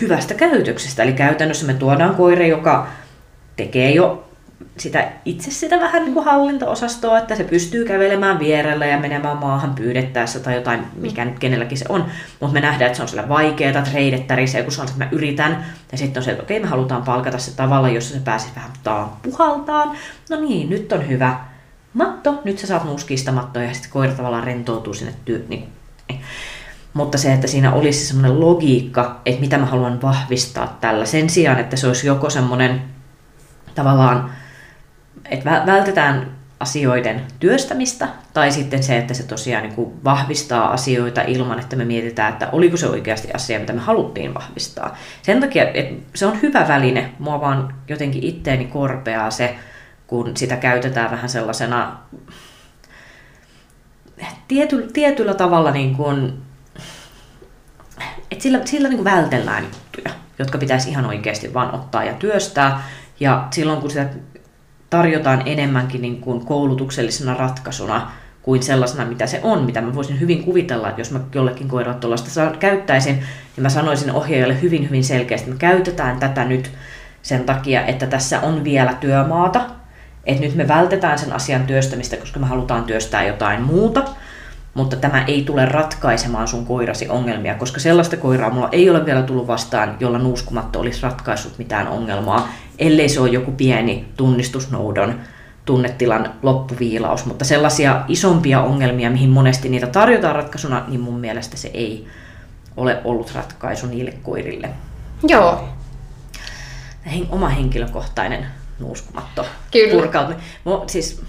hyvästä 0.00 0.34
käytöksestä. 0.34 1.02
Eli 1.02 1.12
käytännössä 1.12 1.66
me 1.66 1.74
tuodaan 1.74 2.14
koira, 2.14 2.46
joka 2.46 2.86
tekee 3.56 3.90
jo 3.90 4.23
sitä, 4.76 5.08
itse 5.24 5.50
sitä 5.50 5.80
vähän 5.80 6.02
niin 6.02 6.14
kuin 6.14 6.26
hallinto-osastoa, 6.26 7.18
että 7.18 7.34
se 7.34 7.44
pystyy 7.44 7.84
kävelemään 7.84 8.38
vierellä 8.38 8.86
ja 8.86 8.98
menemään 8.98 9.38
maahan 9.38 9.74
pyydettäessä 9.74 10.40
tai 10.40 10.54
jotain, 10.54 10.86
mikä 10.96 11.24
nyt 11.24 11.38
kenelläkin 11.38 11.78
se 11.78 11.84
on. 11.88 12.04
Mutta 12.40 12.54
me 12.54 12.60
nähdään, 12.60 12.86
että 12.86 12.96
se 12.96 13.02
on 13.02 13.08
sillä 13.08 13.28
vaikeaa, 13.28 13.82
treidettärissä, 13.82 14.62
kun 14.62 14.72
se 14.72 14.80
on, 14.80 14.88
että 14.88 15.04
mä 15.04 15.10
yritän. 15.12 15.64
Ja 15.92 15.98
sitten 15.98 16.20
on 16.20 16.24
se, 16.24 16.30
että 16.30 16.42
okei, 16.42 16.60
me 16.60 16.66
halutaan 16.66 17.02
palkata 17.02 17.38
se 17.38 17.56
tavalla, 17.56 17.88
jossa 17.88 18.14
se 18.14 18.20
pääsisi 18.20 18.52
vähän 18.56 18.70
taan 18.82 19.10
puhaltaan. 19.22 19.96
No 20.30 20.40
niin, 20.40 20.70
nyt 20.70 20.92
on 20.92 21.08
hyvä. 21.08 21.40
Matto, 21.94 22.40
nyt 22.44 22.58
sä 22.58 22.66
saat 22.66 22.84
nuuskista 22.84 23.32
mattoa 23.32 23.62
ja 23.62 23.74
sitten 23.74 23.90
koira 23.90 24.12
tavallaan 24.12 24.44
rentoutuu 24.44 24.94
sinne 24.94 25.14
työ, 25.24 25.44
niin. 25.48 25.68
Mutta 26.94 27.18
se, 27.18 27.32
että 27.32 27.46
siinä 27.46 27.72
olisi 27.72 28.06
semmoinen 28.06 28.40
logiikka, 28.40 29.20
että 29.26 29.40
mitä 29.40 29.58
mä 29.58 29.66
haluan 29.66 30.02
vahvistaa 30.02 30.76
tällä, 30.80 31.06
sen 31.06 31.30
sijaan, 31.30 31.58
että 31.58 31.76
se 31.76 31.86
olisi 31.86 32.06
joko 32.06 32.30
semmoinen 32.30 32.82
tavallaan 33.74 34.30
että 35.34 35.62
vältetään 35.66 36.30
asioiden 36.60 37.22
työstämistä, 37.40 38.08
tai 38.32 38.52
sitten 38.52 38.82
se, 38.82 38.98
että 38.98 39.14
se 39.14 39.22
tosiaan 39.22 39.62
niin 39.62 39.74
kuin 39.74 40.04
vahvistaa 40.04 40.72
asioita 40.72 41.22
ilman, 41.22 41.60
että 41.60 41.76
me 41.76 41.84
mietitään, 41.84 42.32
että 42.32 42.48
oliko 42.52 42.76
se 42.76 42.86
oikeasti 42.86 43.28
asia, 43.34 43.60
mitä 43.60 43.72
me 43.72 43.80
haluttiin 43.80 44.34
vahvistaa. 44.34 44.96
Sen 45.22 45.40
takia, 45.40 45.70
että 45.74 46.10
se 46.14 46.26
on 46.26 46.42
hyvä 46.42 46.68
väline, 46.68 47.12
mua 47.18 47.40
vaan 47.40 47.74
jotenkin 47.88 48.24
itteeni 48.24 48.64
korpeaa 48.64 49.30
se, 49.30 49.56
kun 50.06 50.36
sitä 50.36 50.56
käytetään 50.56 51.10
vähän 51.10 51.28
sellaisena 51.28 51.98
tiety, 54.48 54.88
tietyllä 54.92 55.34
tavalla 55.34 55.70
niin 55.70 55.96
kuin, 55.96 56.32
että 58.30 58.42
sillä, 58.42 58.60
sillä 58.64 58.88
niin 58.88 58.98
kuin 58.98 59.16
vältellään 59.16 59.64
juttuja, 59.64 60.14
jotka 60.38 60.58
pitäisi 60.58 60.90
ihan 60.90 61.06
oikeasti 61.06 61.54
vaan 61.54 61.74
ottaa 61.74 62.04
ja 62.04 62.14
työstää. 62.14 62.82
Ja 63.20 63.48
silloin 63.50 63.80
kun 63.80 63.90
sitä 63.90 64.08
tarjotaan 64.96 65.42
enemmänkin 65.46 66.02
niin 66.02 66.20
kuin 66.20 66.46
koulutuksellisena 66.46 67.34
ratkaisuna 67.34 68.10
kuin 68.42 68.62
sellaisena, 68.62 69.04
mitä 69.04 69.26
se 69.26 69.40
on, 69.42 69.64
mitä 69.64 69.80
mä 69.80 69.94
voisin 69.94 70.20
hyvin 70.20 70.44
kuvitella, 70.44 70.88
että 70.88 71.00
jos 71.00 71.10
mä 71.10 71.20
jollekin 71.34 71.68
koiralle 71.68 71.98
tuollaista 71.98 72.50
käyttäisin, 72.58 73.14
niin 73.14 73.62
mä 73.62 73.68
sanoisin 73.68 74.12
ohjaajalle 74.12 74.62
hyvin, 74.62 74.86
hyvin 74.86 75.04
selkeästi, 75.04 75.50
että 75.50 75.66
me 75.66 75.74
käytetään 75.74 76.20
tätä 76.20 76.44
nyt 76.44 76.70
sen 77.22 77.44
takia, 77.44 77.86
että 77.86 78.06
tässä 78.06 78.40
on 78.40 78.64
vielä 78.64 78.94
työmaata, 79.00 79.60
että 80.26 80.44
nyt 80.44 80.54
me 80.54 80.68
vältetään 80.68 81.18
sen 81.18 81.32
asian 81.32 81.66
työstämistä, 81.66 82.16
koska 82.16 82.40
me 82.40 82.46
halutaan 82.46 82.84
työstää 82.84 83.26
jotain 83.26 83.62
muuta, 83.62 84.04
mutta 84.74 84.96
tämä 84.96 85.24
ei 85.24 85.42
tule 85.42 85.64
ratkaisemaan 85.64 86.48
sun 86.48 86.66
koirasi 86.66 87.08
ongelmia, 87.08 87.54
koska 87.54 87.80
sellaista 87.80 88.16
koiraa 88.16 88.50
mulla 88.50 88.68
ei 88.72 88.90
ole 88.90 89.06
vielä 89.06 89.22
tullut 89.22 89.46
vastaan, 89.46 89.96
jolla 90.00 90.18
nuuskumatto 90.18 90.80
olisi 90.80 91.02
ratkaissut 91.02 91.58
mitään 91.58 91.88
ongelmaa, 91.88 92.48
ellei 92.78 93.08
se 93.08 93.20
ole 93.20 93.28
joku 93.28 93.52
pieni 93.52 94.04
tunnistusnoudon 94.16 95.20
tunnetilan 95.64 96.34
loppuviilaus, 96.42 97.26
mutta 97.26 97.44
sellaisia 97.44 98.04
isompia 98.08 98.60
ongelmia, 98.60 99.10
mihin 99.10 99.30
monesti 99.30 99.68
niitä 99.68 99.86
tarjotaan 99.86 100.36
ratkaisuna, 100.36 100.84
niin 100.88 101.00
mun 101.00 101.20
mielestä 101.20 101.56
se 101.56 101.70
ei 101.74 102.06
ole 102.76 103.00
ollut 103.04 103.34
ratkaisu 103.34 103.86
niille 103.86 104.14
koirille. 104.22 104.70
Joo. 105.28 105.68
Oma 107.28 107.48
henkilökohtainen 107.48 108.46
nuuskumatto 108.78 109.46
Kyllä. 109.72 109.94
purkautuminen. 109.94 110.44
Siis, 110.86 111.22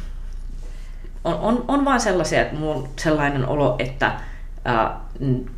on, 1.24 1.40
on, 1.40 1.66
on 1.68 1.86
vaan 1.86 2.02
sellaisia, 2.02 2.42
että 2.42 2.56
mulla 2.56 2.76
on 2.76 2.90
sellainen 3.00 3.48
olo, 3.48 3.76
että 3.80 4.12
ää, 4.66 5.00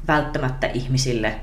välttämättä 0.08 0.67
ihmisille 0.67 1.36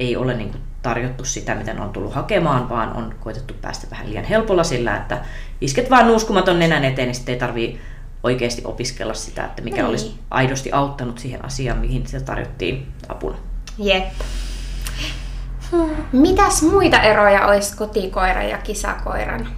ei 0.00 0.16
ole 0.16 0.34
niin 0.34 0.50
kuin, 0.50 0.62
tarjottu 0.82 1.24
sitä, 1.24 1.54
mitä 1.54 1.74
ne 1.74 1.80
on 1.80 1.90
tullut 1.90 2.14
hakemaan, 2.14 2.68
vaan 2.68 2.92
on 2.96 3.14
koitettu 3.20 3.54
päästä 3.60 3.86
vähän 3.90 4.10
liian 4.10 4.24
helpolla 4.24 4.64
sillä, 4.64 4.96
että 4.96 5.24
isket 5.60 5.90
vaan 5.90 6.06
nuuskumaton 6.06 6.58
nenän 6.58 6.84
eteen, 6.84 7.08
niin 7.08 7.14
sitten 7.14 7.32
ei 7.32 7.38
tarvii 7.38 7.80
oikeasti 8.22 8.62
opiskella 8.64 9.14
sitä, 9.14 9.44
että 9.44 9.62
mikä 9.62 9.76
niin. 9.76 9.86
olisi 9.86 10.14
aidosti 10.30 10.72
auttanut 10.72 11.18
siihen 11.18 11.44
asiaan, 11.44 11.78
mihin 11.78 12.06
sitä 12.06 12.24
tarjottiin 12.24 12.86
apuna. 13.08 13.36
Jep. 13.78 14.04
Mitäs 16.12 16.62
muita 16.62 17.02
eroja 17.02 17.46
olisi 17.46 17.76
kotikoiran 17.76 18.48
ja 18.48 18.58
kisakoiran? 18.58 19.48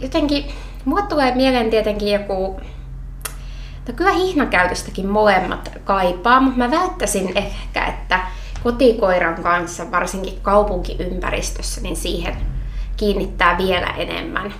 Jotenkin, 0.00 0.44
mulle 0.84 1.02
tulee 1.02 1.34
mieleen 1.34 1.70
tietenkin 1.70 2.08
joku 2.08 2.60
No 3.88 3.94
kyllä 3.94 4.12
hihnakäytöstäkin 4.12 5.06
molemmat 5.06 5.72
kaipaa, 5.84 6.40
mutta 6.40 6.58
mä 6.58 6.70
välttäisin 6.70 7.32
ehkä, 7.34 7.86
että 7.86 8.20
kotikoiran 8.62 9.42
kanssa, 9.42 9.90
varsinkin 9.90 10.38
kaupunkiympäristössä, 10.42 11.80
niin 11.80 11.96
siihen 11.96 12.36
kiinnittää 12.96 13.58
vielä 13.58 13.86
enemmän 13.86 14.54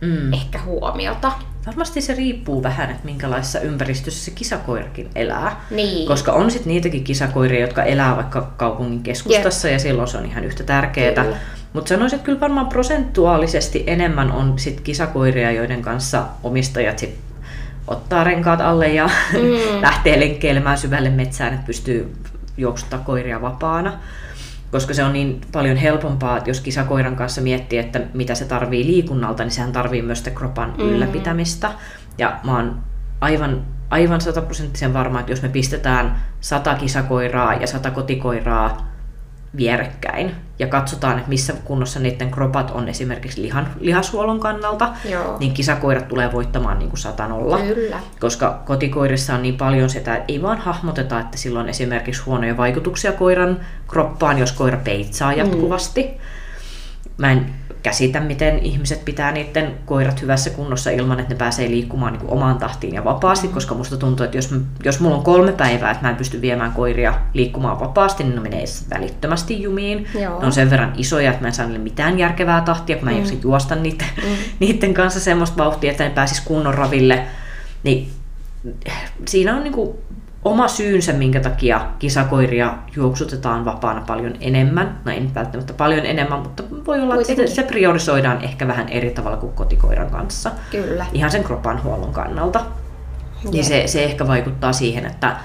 mm. 0.00 0.32
ehkä 0.32 0.60
huomiota. 0.64 1.32
Varmasti 1.66 2.00
se 2.00 2.14
riippuu 2.14 2.62
vähän, 2.62 2.90
että 2.90 3.04
minkälaisessa 3.04 3.60
ympäristössä 3.60 4.24
se 4.24 4.30
kisakoirakin 4.30 5.10
elää. 5.14 5.60
Niin. 5.70 6.08
Koska 6.08 6.32
on 6.32 6.50
sitten 6.50 6.72
niitäkin 6.72 7.04
kisakoiria, 7.04 7.60
jotka 7.60 7.82
elää 7.82 8.16
vaikka 8.16 8.52
kaupungin 8.56 9.02
keskustassa 9.02 9.68
yep. 9.68 9.72
ja 9.72 9.78
silloin 9.78 10.08
se 10.08 10.18
on 10.18 10.26
ihan 10.26 10.44
yhtä 10.44 10.64
tärkeää. 10.64 11.24
Mutta 11.72 11.88
sanoisin, 11.88 12.16
että 12.16 12.26
kyllä 12.26 12.40
varmaan 12.40 12.68
prosentuaalisesti 12.68 13.84
enemmän 13.86 14.32
on 14.32 14.58
sit 14.58 14.80
kisakoiria, 14.80 15.52
joiden 15.52 15.82
kanssa 15.82 16.22
omistajat 16.42 16.98
sit 16.98 17.18
ottaa 17.86 18.24
renkaat 18.24 18.60
alle 18.60 18.88
ja 18.88 19.10
mm. 19.32 19.82
lähtee 19.82 20.20
lenkkeilemään 20.20 20.78
syvälle 20.78 21.10
metsään, 21.10 21.54
että 21.54 21.66
pystyy 21.66 22.14
juoksuttaa 22.56 22.98
koiria 22.98 23.42
vapaana. 23.42 23.92
Koska 24.70 24.94
se 24.94 25.04
on 25.04 25.12
niin 25.12 25.40
paljon 25.52 25.76
helpompaa, 25.76 26.36
että 26.36 26.50
jos 26.50 26.60
kisakoiran 26.60 27.16
kanssa 27.16 27.40
miettii, 27.40 27.78
että 27.78 28.00
mitä 28.14 28.34
se 28.34 28.44
tarvii 28.44 28.86
liikunnalta, 28.86 29.42
niin 29.42 29.50
sehän 29.50 29.72
tarvii 29.72 30.02
myös 30.02 30.18
sitä 30.18 30.30
kropan 30.30 30.74
mm. 30.78 30.84
ylläpitämistä. 30.84 31.72
Ja 32.18 32.40
mä 32.44 32.56
oon 32.56 32.78
aivan, 33.20 33.64
aivan 33.90 34.20
sataprosenttisen 34.20 34.94
varma, 34.94 35.20
että 35.20 35.32
jos 35.32 35.42
me 35.42 35.48
pistetään 35.48 36.22
sata 36.40 36.74
kisakoiraa 36.74 37.54
ja 37.54 37.66
sata 37.66 37.90
kotikoiraa 37.90 38.95
vierekkäin 39.56 40.34
ja 40.58 40.66
katsotaan, 40.66 41.16
että 41.16 41.28
missä 41.28 41.52
kunnossa 41.64 42.00
niiden 42.00 42.30
kropat 42.30 42.70
on 42.70 42.88
esimerkiksi 42.88 43.42
lihan, 43.42 43.68
lihashuollon 43.80 44.40
kannalta, 44.40 44.92
Joo. 45.10 45.36
niin 45.38 45.54
kisakoirat 45.54 46.08
tulee 46.08 46.32
voittamaan 46.32 46.78
niin 46.78 46.88
kuin 46.88 46.98
satanolla. 46.98 47.58
Kyllä. 47.58 48.00
Koska 48.20 48.62
kotikoirissa 48.66 49.34
on 49.34 49.42
niin 49.42 49.56
paljon 49.56 49.90
sitä, 49.90 50.16
että 50.16 50.32
ei 50.32 50.42
vaan 50.42 50.58
hahmoteta, 50.58 51.20
että 51.20 51.38
sillä 51.38 51.60
on 51.60 51.68
esimerkiksi 51.68 52.22
huonoja 52.22 52.56
vaikutuksia 52.56 53.12
koiran 53.12 53.60
kroppaan, 53.88 54.38
jos 54.38 54.52
koira 54.52 54.78
peitsaa 54.84 55.32
mm. 55.32 55.38
jatkuvasti. 55.38 56.02
Mm. 56.02 56.18
Mä 57.18 57.32
en 57.32 57.54
käsitä, 57.86 58.20
miten 58.20 58.58
ihmiset 58.58 59.04
pitää 59.04 59.32
niiden 59.32 59.74
koirat 59.84 60.22
hyvässä 60.22 60.50
kunnossa 60.50 60.90
ilman, 60.90 61.20
että 61.20 61.34
ne 61.34 61.38
pääsee 61.38 61.68
liikkumaan 61.68 62.12
niin 62.12 62.20
kuin 62.20 62.32
omaan 62.32 62.58
tahtiin 62.58 62.94
ja 62.94 63.04
vapaasti, 63.04 63.48
koska 63.48 63.74
musta 63.74 63.96
tuntuu, 63.96 64.24
että 64.24 64.38
jos, 64.38 64.54
jos 64.84 65.00
mulla 65.00 65.16
on 65.16 65.24
kolme 65.24 65.52
päivää, 65.52 65.90
että 65.90 66.02
mä 66.02 66.10
en 66.10 66.16
pysty 66.16 66.40
viemään 66.40 66.72
koiria 66.72 67.14
liikkumaan 67.34 67.80
vapaasti, 67.80 68.24
niin 68.24 68.34
ne 68.34 68.40
menee 68.40 68.64
välittömästi 68.90 69.62
jumiin. 69.62 70.06
Joo. 70.14 70.40
Ne 70.40 70.46
on 70.46 70.52
sen 70.52 70.70
verran 70.70 70.92
isoja, 70.96 71.30
että 71.30 71.42
mä 71.42 71.48
en 71.48 71.54
saa 71.54 71.66
niille 71.66 71.78
mitään 71.78 72.18
järkevää 72.18 72.60
tahtia, 72.60 72.96
kun 72.96 73.04
mä 73.04 73.10
en 73.10 73.22
mm. 73.22 73.40
juosta 73.42 73.74
niiden, 73.74 74.08
mm. 74.16 74.36
niiden 74.60 74.94
kanssa 74.94 75.20
semmoista 75.20 75.56
vauhtia, 75.56 75.90
että 75.90 76.04
ne 76.04 76.10
pääsisi 76.10 76.42
kunnon 76.44 76.74
raville. 76.74 77.26
Niin 77.82 78.10
siinä 79.28 79.56
on 79.56 79.62
niin 79.62 79.74
kuin 79.74 79.96
oma 80.46 80.68
syynsä, 80.68 81.12
minkä 81.12 81.40
takia 81.40 81.86
kisakoiria 81.98 82.74
juoksutetaan 82.96 83.64
vapaana 83.64 84.00
paljon 84.00 84.34
enemmän. 84.40 84.98
No 85.04 85.12
ei 85.12 85.30
välttämättä 85.34 85.72
paljon 85.72 86.06
enemmän, 86.06 86.38
mutta 86.38 86.62
voi 86.86 87.00
olla, 87.00 87.14
Kuitenkin. 87.14 87.44
että 87.44 87.54
se 87.54 87.62
priorisoidaan 87.62 88.44
ehkä 88.44 88.68
vähän 88.68 88.88
eri 88.88 89.10
tavalla 89.10 89.36
kuin 89.36 89.52
kotikoiran 89.52 90.10
kanssa. 90.10 90.50
Kyllä. 90.70 91.06
Ihan 91.12 91.30
sen 91.30 91.44
kropan 91.44 91.82
huollon 91.82 92.12
kannalta. 92.12 92.64
Niin 93.52 93.64
se, 93.64 93.86
se 93.86 94.04
ehkä 94.04 94.26
vaikuttaa 94.26 94.72
siihen, 94.72 95.06
että 95.06 95.36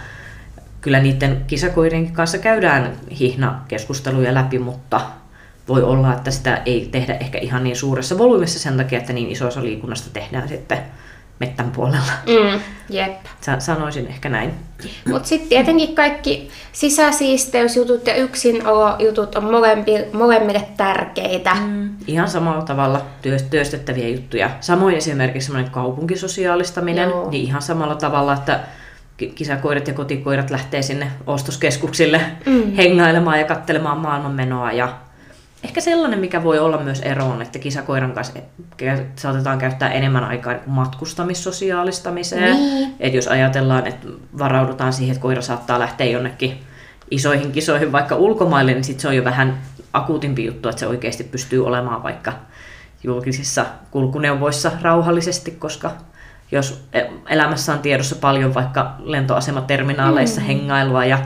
kyllä 0.81 0.99
niiden 0.99 1.43
kisakoirien 1.47 2.11
kanssa 2.11 2.37
käydään 2.37 2.91
hihna-keskusteluja 3.19 4.33
läpi, 4.33 4.59
mutta 4.59 5.01
voi 5.67 5.83
olla, 5.83 6.13
että 6.13 6.31
sitä 6.31 6.61
ei 6.65 6.89
tehdä 6.91 7.13
ehkä 7.13 7.37
ihan 7.37 7.63
niin 7.63 7.75
suuressa 7.75 8.17
volyymissa 8.17 8.59
sen 8.59 8.77
takia, 8.77 8.99
että 8.99 9.13
niin 9.13 9.29
isossa 9.29 9.63
liikunnasta 9.63 10.09
tehdään 10.13 10.47
sitten 10.47 10.77
mettän 11.41 11.71
puolella. 11.71 12.11
Mm, 12.27 12.59
jep. 12.89 13.25
Sanoisin 13.59 14.07
ehkä 14.07 14.29
näin. 14.29 14.53
Mutta 15.07 15.27
sitten 15.27 15.49
tietenkin 15.49 15.95
kaikki 15.95 16.49
sisäsiisteysjutut 16.71 18.07
ja 18.07 18.15
yksinolo-jutut 18.15 19.35
on 19.35 19.43
molempi, 19.43 19.91
molemmille 20.13 20.67
tärkeitä. 20.77 21.55
Mm. 21.55 21.89
Ihan 22.07 22.29
samalla 22.29 22.61
tavalla 22.61 23.01
työstettäviä 23.49 24.07
juttuja. 24.07 24.49
Samoin 24.59 24.95
esimerkiksi 24.95 25.45
semmoinen 25.45 25.71
kaupunkisosiaalistaminen, 25.71 27.09
Joo. 27.09 27.29
niin 27.29 27.45
ihan 27.45 27.61
samalla 27.61 27.95
tavalla, 27.95 28.33
että 28.33 28.59
kisakoirat 29.35 29.87
ja 29.87 29.93
kotikoirat 29.93 30.49
lähtee 30.49 30.81
sinne 30.81 31.11
ostoskeskuksille 31.27 32.21
mm. 32.45 32.73
hengailemaan 32.73 33.39
ja 33.39 33.45
katselemaan 33.45 33.97
maailmanmenoa 33.97 34.71
ja 34.71 34.93
Ehkä 35.63 35.81
sellainen, 35.81 36.19
mikä 36.19 36.43
voi 36.43 36.59
olla 36.59 36.77
myös 36.77 36.99
ero 36.99 37.25
on, 37.25 37.41
että 37.41 37.59
kisakoiran 37.59 38.11
kanssa 38.11 38.39
saatetaan 39.15 39.57
käyttää 39.57 39.89
enemmän 39.89 40.23
aikaa 40.23 40.55
matkustamissosiaalistamiseen. 40.65 42.55
Niin. 42.55 42.95
Että 42.99 43.17
jos 43.17 43.27
ajatellaan, 43.27 43.87
että 43.87 44.07
varaudutaan 44.37 44.93
siihen, 44.93 45.11
että 45.11 45.21
koira 45.21 45.41
saattaa 45.41 45.79
lähteä 45.79 46.07
jonnekin 46.07 46.59
isoihin 47.11 47.51
kisoihin 47.51 47.91
vaikka 47.91 48.15
ulkomaille, 48.15 48.73
niin 48.73 48.83
sitten 48.83 49.01
se 49.01 49.07
on 49.07 49.15
jo 49.15 49.23
vähän 49.23 49.57
akuutimpi 49.93 50.45
juttu, 50.45 50.69
että 50.69 50.79
se 50.79 50.87
oikeasti 50.87 51.23
pystyy 51.23 51.65
olemaan 51.65 52.03
vaikka 52.03 52.33
julkisissa 53.03 53.65
kulkuneuvoissa 53.91 54.71
rauhallisesti, 54.81 55.51
koska 55.51 55.91
jos 56.51 56.85
e- 56.93 57.05
elämässä 57.29 57.73
on 57.73 57.79
tiedossa 57.79 58.15
paljon 58.15 58.53
vaikka 58.53 58.95
lentoasematerminaaleissa 58.99 60.41
mm. 60.41 60.47
hengailua 60.47 61.05
ja 61.05 61.19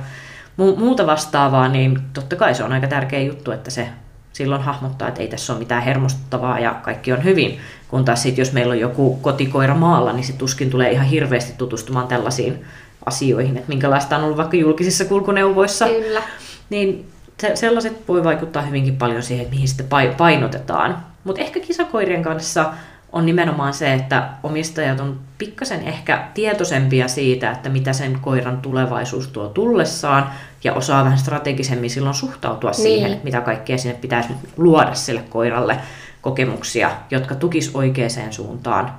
muuta 0.57 1.07
vastaavaa, 1.07 1.67
niin 1.67 1.99
totta 2.13 2.35
kai 2.35 2.55
se 2.55 2.63
on 2.63 2.73
aika 2.73 2.87
tärkeä 2.87 3.21
juttu, 3.21 3.51
että 3.51 3.71
se 3.71 3.89
silloin 4.35 4.61
hahmottaa, 4.61 5.07
että 5.07 5.21
ei 5.21 5.27
tässä 5.27 5.53
ole 5.53 5.59
mitään 5.59 5.83
hermostuttavaa 5.83 6.59
ja 6.59 6.73
kaikki 6.73 7.13
on 7.13 7.23
hyvin. 7.23 7.59
Kun 7.87 8.05
taas 8.05 8.21
sitten, 8.21 8.41
jos 8.41 8.53
meillä 8.53 8.71
on 8.71 8.79
joku 8.79 9.15
kotikoira 9.21 9.75
maalla, 9.75 10.13
niin 10.13 10.23
se 10.23 10.33
tuskin 10.33 10.69
tulee 10.69 10.91
ihan 10.91 11.05
hirveästi 11.05 11.53
tutustumaan 11.57 12.07
tällaisiin 12.07 12.65
asioihin, 13.05 13.57
että 13.57 13.69
minkälaista 13.69 14.17
on 14.17 14.23
ollut 14.23 14.37
vaikka 14.37 14.57
julkisissa 14.57 15.05
kulkuneuvoissa. 15.05 15.87
Kyllä. 15.87 16.23
Niin 16.69 17.11
se, 17.37 17.55
sellaiset 17.55 18.07
voi 18.07 18.23
vaikuttaa 18.23 18.61
hyvinkin 18.61 18.97
paljon 18.97 19.23
siihen, 19.23 19.43
että 19.43 19.55
mihin 19.55 19.67
sitten 19.67 19.87
painotetaan. 20.17 20.97
Mutta 21.23 21.41
ehkä 21.41 21.59
kisakoirien 21.59 22.23
kanssa 22.23 22.73
on 23.15 23.25
nimenomaan 23.25 23.73
se, 23.73 23.93
että 23.93 24.29
omistajat 24.43 24.99
on 24.99 25.19
pikkasen 25.37 25.83
ehkä 25.83 26.27
tietoisempia 26.33 27.07
siitä, 27.07 27.51
että 27.51 27.69
mitä 27.69 27.93
sen 27.93 28.19
koiran 28.21 28.57
tulevaisuus 28.61 29.27
tuo 29.27 29.47
tullessaan, 29.47 30.29
ja 30.63 30.73
osaa 30.73 31.03
vähän 31.03 31.17
strategisemmin 31.17 31.89
silloin 31.89 32.15
suhtautua 32.15 32.69
niin. 32.69 32.81
siihen, 32.81 33.11
että 33.11 33.23
mitä 33.23 33.41
kaikkea 33.41 33.77
sinne 33.77 33.97
pitäisi 34.01 34.29
nyt 34.29 34.39
luoda 34.57 34.93
sille 34.93 35.23
koiralle 35.29 35.79
kokemuksia, 36.21 36.91
jotka 37.11 37.35
tukis 37.35 37.71
oikeaan 37.73 38.33
suuntaan. 38.33 38.93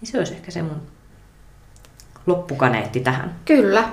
Niin 0.00 0.10
se 0.10 0.18
olisi 0.18 0.34
ehkä 0.34 0.50
se 0.50 0.62
mun 0.62 0.82
loppukaneetti 2.26 3.00
tähän. 3.00 3.34
Kyllä. 3.44 3.84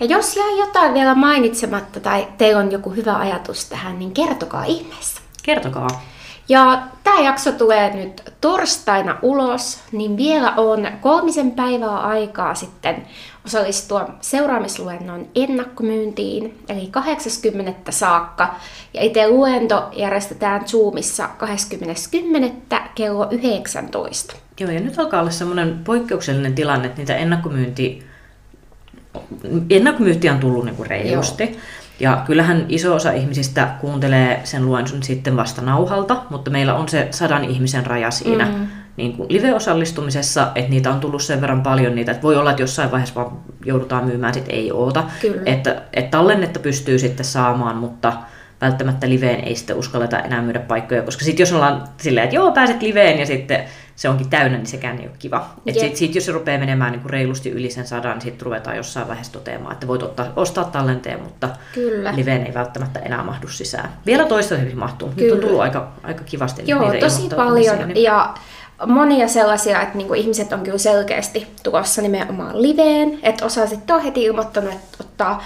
Ja 0.00 0.06
jos 0.06 0.36
jää 0.36 0.50
jotain 0.66 0.94
vielä 0.94 1.14
mainitsematta 1.14 2.00
tai 2.00 2.28
teillä 2.38 2.60
on 2.60 2.72
joku 2.72 2.90
hyvä 2.90 3.16
ajatus 3.16 3.64
tähän, 3.64 3.98
niin 3.98 4.12
kertokaa 4.12 4.64
ihmeessä. 4.64 5.20
Kertokaa. 5.42 5.88
Ja 6.48 6.82
tämä 7.04 7.20
jakso 7.20 7.52
tulee 7.52 7.94
nyt 7.94 8.32
torstaina 8.40 9.18
ulos, 9.22 9.78
niin 9.92 10.16
vielä 10.16 10.52
on 10.56 10.88
kolmisen 11.00 11.50
päivää 11.50 11.98
aikaa 11.98 12.54
sitten 12.54 13.06
osallistua 13.46 14.08
seuraamisluennon 14.20 15.26
ennakkomyyntiin, 15.34 16.58
eli 16.68 16.86
80. 16.90 17.92
saakka. 17.92 18.54
Ja 18.94 19.02
itse 19.02 19.28
luento 19.28 19.88
järjestetään 19.96 20.68
Zoomissa 20.68 21.28
20.10. 22.70 22.78
kello 22.94 23.28
19. 23.30 24.36
Joo, 24.60 24.70
ja 24.70 24.80
nyt 24.80 24.98
alkaa 24.98 25.20
olla 25.20 25.30
semmoinen 25.30 25.80
poikkeuksellinen 25.84 26.54
tilanne, 26.54 26.86
että 26.86 26.98
niitä 26.98 27.16
ennakkomyynti, 27.16 28.06
ennakkomyyntiä 29.70 30.32
on 30.32 30.38
tullut 30.38 30.64
niin 30.64 30.76
kuin 30.76 30.90
reilusti. 30.90 31.44
Joo. 31.44 31.52
Ja 32.00 32.22
kyllähän 32.26 32.66
iso 32.68 32.94
osa 32.94 33.12
ihmisistä 33.12 33.68
kuuntelee 33.80 34.40
sen 34.44 34.66
luennon 34.66 35.02
sitten 35.02 35.36
vasta 35.36 35.62
nauhalta, 35.62 36.22
mutta 36.30 36.50
meillä 36.50 36.74
on 36.74 36.88
se 36.88 37.08
sadan 37.10 37.44
ihmisen 37.44 37.86
raja 37.86 38.10
siinä 38.10 38.44
mm. 38.44 38.66
niin 38.96 39.16
kuin 39.16 39.26
live-osallistumisessa, 39.32 40.52
että 40.54 40.70
niitä 40.70 40.90
on 40.90 41.00
tullut 41.00 41.22
sen 41.22 41.40
verran 41.40 41.62
paljon 41.62 41.94
niitä, 41.94 42.12
että 42.12 42.22
voi 42.22 42.36
olla, 42.36 42.50
että 42.50 42.62
jossain 42.62 42.90
vaiheessa 42.90 43.14
vaan 43.14 43.38
joudutaan 43.64 44.04
myymään, 44.04 44.34
sitten 44.34 44.54
ei 44.54 44.72
oota. 44.72 45.04
Kyllä. 45.20 45.42
Että, 45.46 45.82
että 45.92 46.10
tallennetta 46.10 46.60
pystyy 46.60 46.98
sitten 46.98 47.26
saamaan, 47.26 47.76
mutta 47.76 48.12
välttämättä 48.60 49.08
liveen 49.08 49.40
ei 49.40 49.56
sitten 49.56 49.76
uskalleta 49.76 50.18
enää 50.18 50.42
myydä 50.42 50.60
paikkoja, 50.60 51.02
koska 51.02 51.24
sitten 51.24 51.42
jos 51.42 51.52
ollaan 51.52 51.84
silleen, 51.96 52.24
että 52.24 52.36
joo, 52.36 52.52
pääset 52.52 52.82
liveen 52.82 53.18
ja 53.18 53.26
sitten 53.26 53.64
se 53.96 54.08
onkin 54.08 54.30
täynnä, 54.30 54.58
niin 54.58 54.66
sekään 54.66 54.98
ei 54.98 55.06
ole 55.06 55.16
kiva. 55.18 55.50
Että 55.66 55.80
sit, 55.80 55.96
sit, 55.96 56.14
jos 56.14 56.24
se 56.24 56.32
rupeaa 56.32 56.58
menemään 56.58 56.92
niin 56.92 57.00
kuin 57.00 57.10
reilusti 57.10 57.50
yli 57.50 57.70
sen 57.70 57.86
sadan, 57.86 58.12
niin 58.12 58.22
sitten 58.22 58.44
ruvetaan 58.44 58.76
jossain 58.76 59.08
vaiheessa 59.08 59.32
toteamaan, 59.32 59.72
että 59.72 59.86
voit 59.86 60.02
ottaa, 60.02 60.32
ostaa 60.36 60.64
tallenteen, 60.64 61.22
mutta 61.22 61.48
Kyllä. 61.74 62.16
liveen 62.16 62.46
ei 62.46 62.54
välttämättä 62.54 63.00
enää 63.00 63.22
mahdu 63.24 63.48
sisään. 63.48 63.92
Vielä 64.06 64.24
toistaiseksi 64.24 64.76
mahtuu. 64.76 65.08
Kyllä. 65.16 65.22
Nyt 65.22 65.32
on 65.32 65.40
tullut 65.48 65.62
aika, 65.62 65.92
aika 66.02 66.24
kivasti. 66.24 66.62
Joo, 66.66 66.92
tosi 67.00 67.28
paljon. 67.36 67.88
Niin... 67.88 68.02
Ja 68.02 68.34
monia 68.86 69.28
sellaisia, 69.28 69.82
että 69.82 69.98
niinku 69.98 70.14
ihmiset 70.14 70.52
on 70.52 70.62
kyllä 70.62 70.78
selkeästi 70.78 71.46
tulossa 71.62 72.02
nimenomaan 72.02 72.62
liveen. 72.62 73.18
Että 73.22 73.44
osa 73.44 73.66
sitten 73.66 73.96
on 73.96 74.02
heti 74.02 74.24
ilmoittanut, 74.24 74.72
että 74.72 74.96
ottaa 75.00 75.44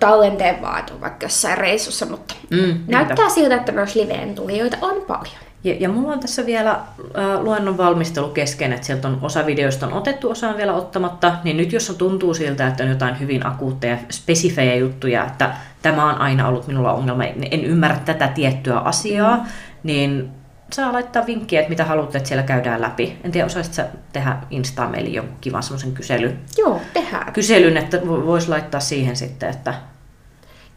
tallenteen 0.00 0.62
vaan 0.62 0.84
vaikka 1.00 1.24
jossain 1.24 1.58
reissussa, 1.58 2.06
mutta 2.06 2.34
mm, 2.50 2.80
näyttää 2.86 3.16
niitä. 3.16 3.34
siltä, 3.34 3.56
että 3.56 3.72
myös 3.72 3.94
liveen 3.94 4.34
tulijoita 4.34 4.76
on 4.80 5.02
paljon. 5.06 5.49
Ja, 5.64 5.74
ja 5.80 5.88
mulla 5.88 6.12
on 6.12 6.20
tässä 6.20 6.46
vielä 6.46 6.70
äh, 6.70 7.40
luennon 7.40 7.76
valmistelu 7.76 8.28
kesken, 8.28 8.72
että 8.72 8.86
sieltä 8.86 9.08
on 9.08 9.18
osa 9.22 9.46
videoista 9.46 9.86
on 9.86 9.92
otettu, 9.92 10.30
osa 10.30 10.48
on 10.48 10.56
vielä 10.56 10.74
ottamatta, 10.74 11.34
niin 11.44 11.56
nyt 11.56 11.72
jos 11.72 11.90
on 11.90 11.96
tuntuu 11.96 12.34
siltä, 12.34 12.66
että 12.66 12.84
on 12.84 12.90
jotain 12.90 13.20
hyvin 13.20 13.46
akuutteja, 13.46 13.98
spesifejä 14.10 14.74
juttuja, 14.74 15.24
että 15.24 15.54
tämä 15.82 16.10
on 16.10 16.20
aina 16.20 16.48
ollut 16.48 16.66
minulla 16.66 16.92
ongelma, 16.92 17.24
en 17.24 17.64
ymmärrä 17.64 17.96
tätä 18.04 18.28
tiettyä 18.28 18.78
asiaa, 18.78 19.36
mm. 19.36 19.42
niin 19.82 20.30
saa 20.72 20.92
laittaa 20.92 21.26
vinkkiä, 21.26 21.60
että 21.60 21.70
mitä 21.70 21.84
haluatte, 21.84 22.18
että 22.18 22.28
siellä 22.28 22.42
käydään 22.42 22.80
läpi. 22.80 23.18
En 23.24 23.32
tiedä, 23.32 23.46
osaisitko 23.46 23.76
sä 23.76 23.86
tehdä 24.12 24.36
Instaan 24.50 24.90
meille 24.90 25.10
jonkun 25.10 25.36
kivan 25.40 25.62
semmoisen 25.62 25.92
kyselyn? 25.92 26.38
Joo, 26.58 26.80
tehdään. 26.92 27.32
Kyselyn, 27.32 27.76
että 27.76 28.06
voisi 28.06 28.48
laittaa 28.48 28.80
siihen 28.80 29.16
sitten, 29.16 29.50
että 29.50 29.74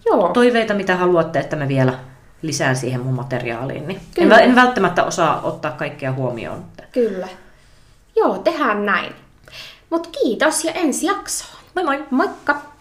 Joo. 0.06 0.30
toiveita, 0.34 0.74
mitä 0.74 0.96
haluatte, 0.96 1.40
että 1.40 1.56
me 1.56 1.68
vielä 1.68 1.94
lisään 2.44 2.76
siihen 2.76 3.02
mun 3.02 3.14
materiaaliin. 3.14 3.88
Niin 3.88 4.02
en, 4.18 4.32
en 4.32 4.56
välttämättä 4.56 5.04
osaa 5.04 5.42
ottaa 5.42 5.72
kaikkea 5.72 6.12
huomioon. 6.12 6.66
Kyllä. 6.92 7.28
Joo, 8.16 8.38
tehdään 8.38 8.86
näin. 8.86 9.14
Mutta 9.90 10.10
kiitos 10.22 10.66
ja 10.66 10.72
ensi 10.72 11.06
jaksoon. 11.06 11.64
Moi 11.76 11.84
moi. 11.84 12.04
Moikka! 12.12 12.73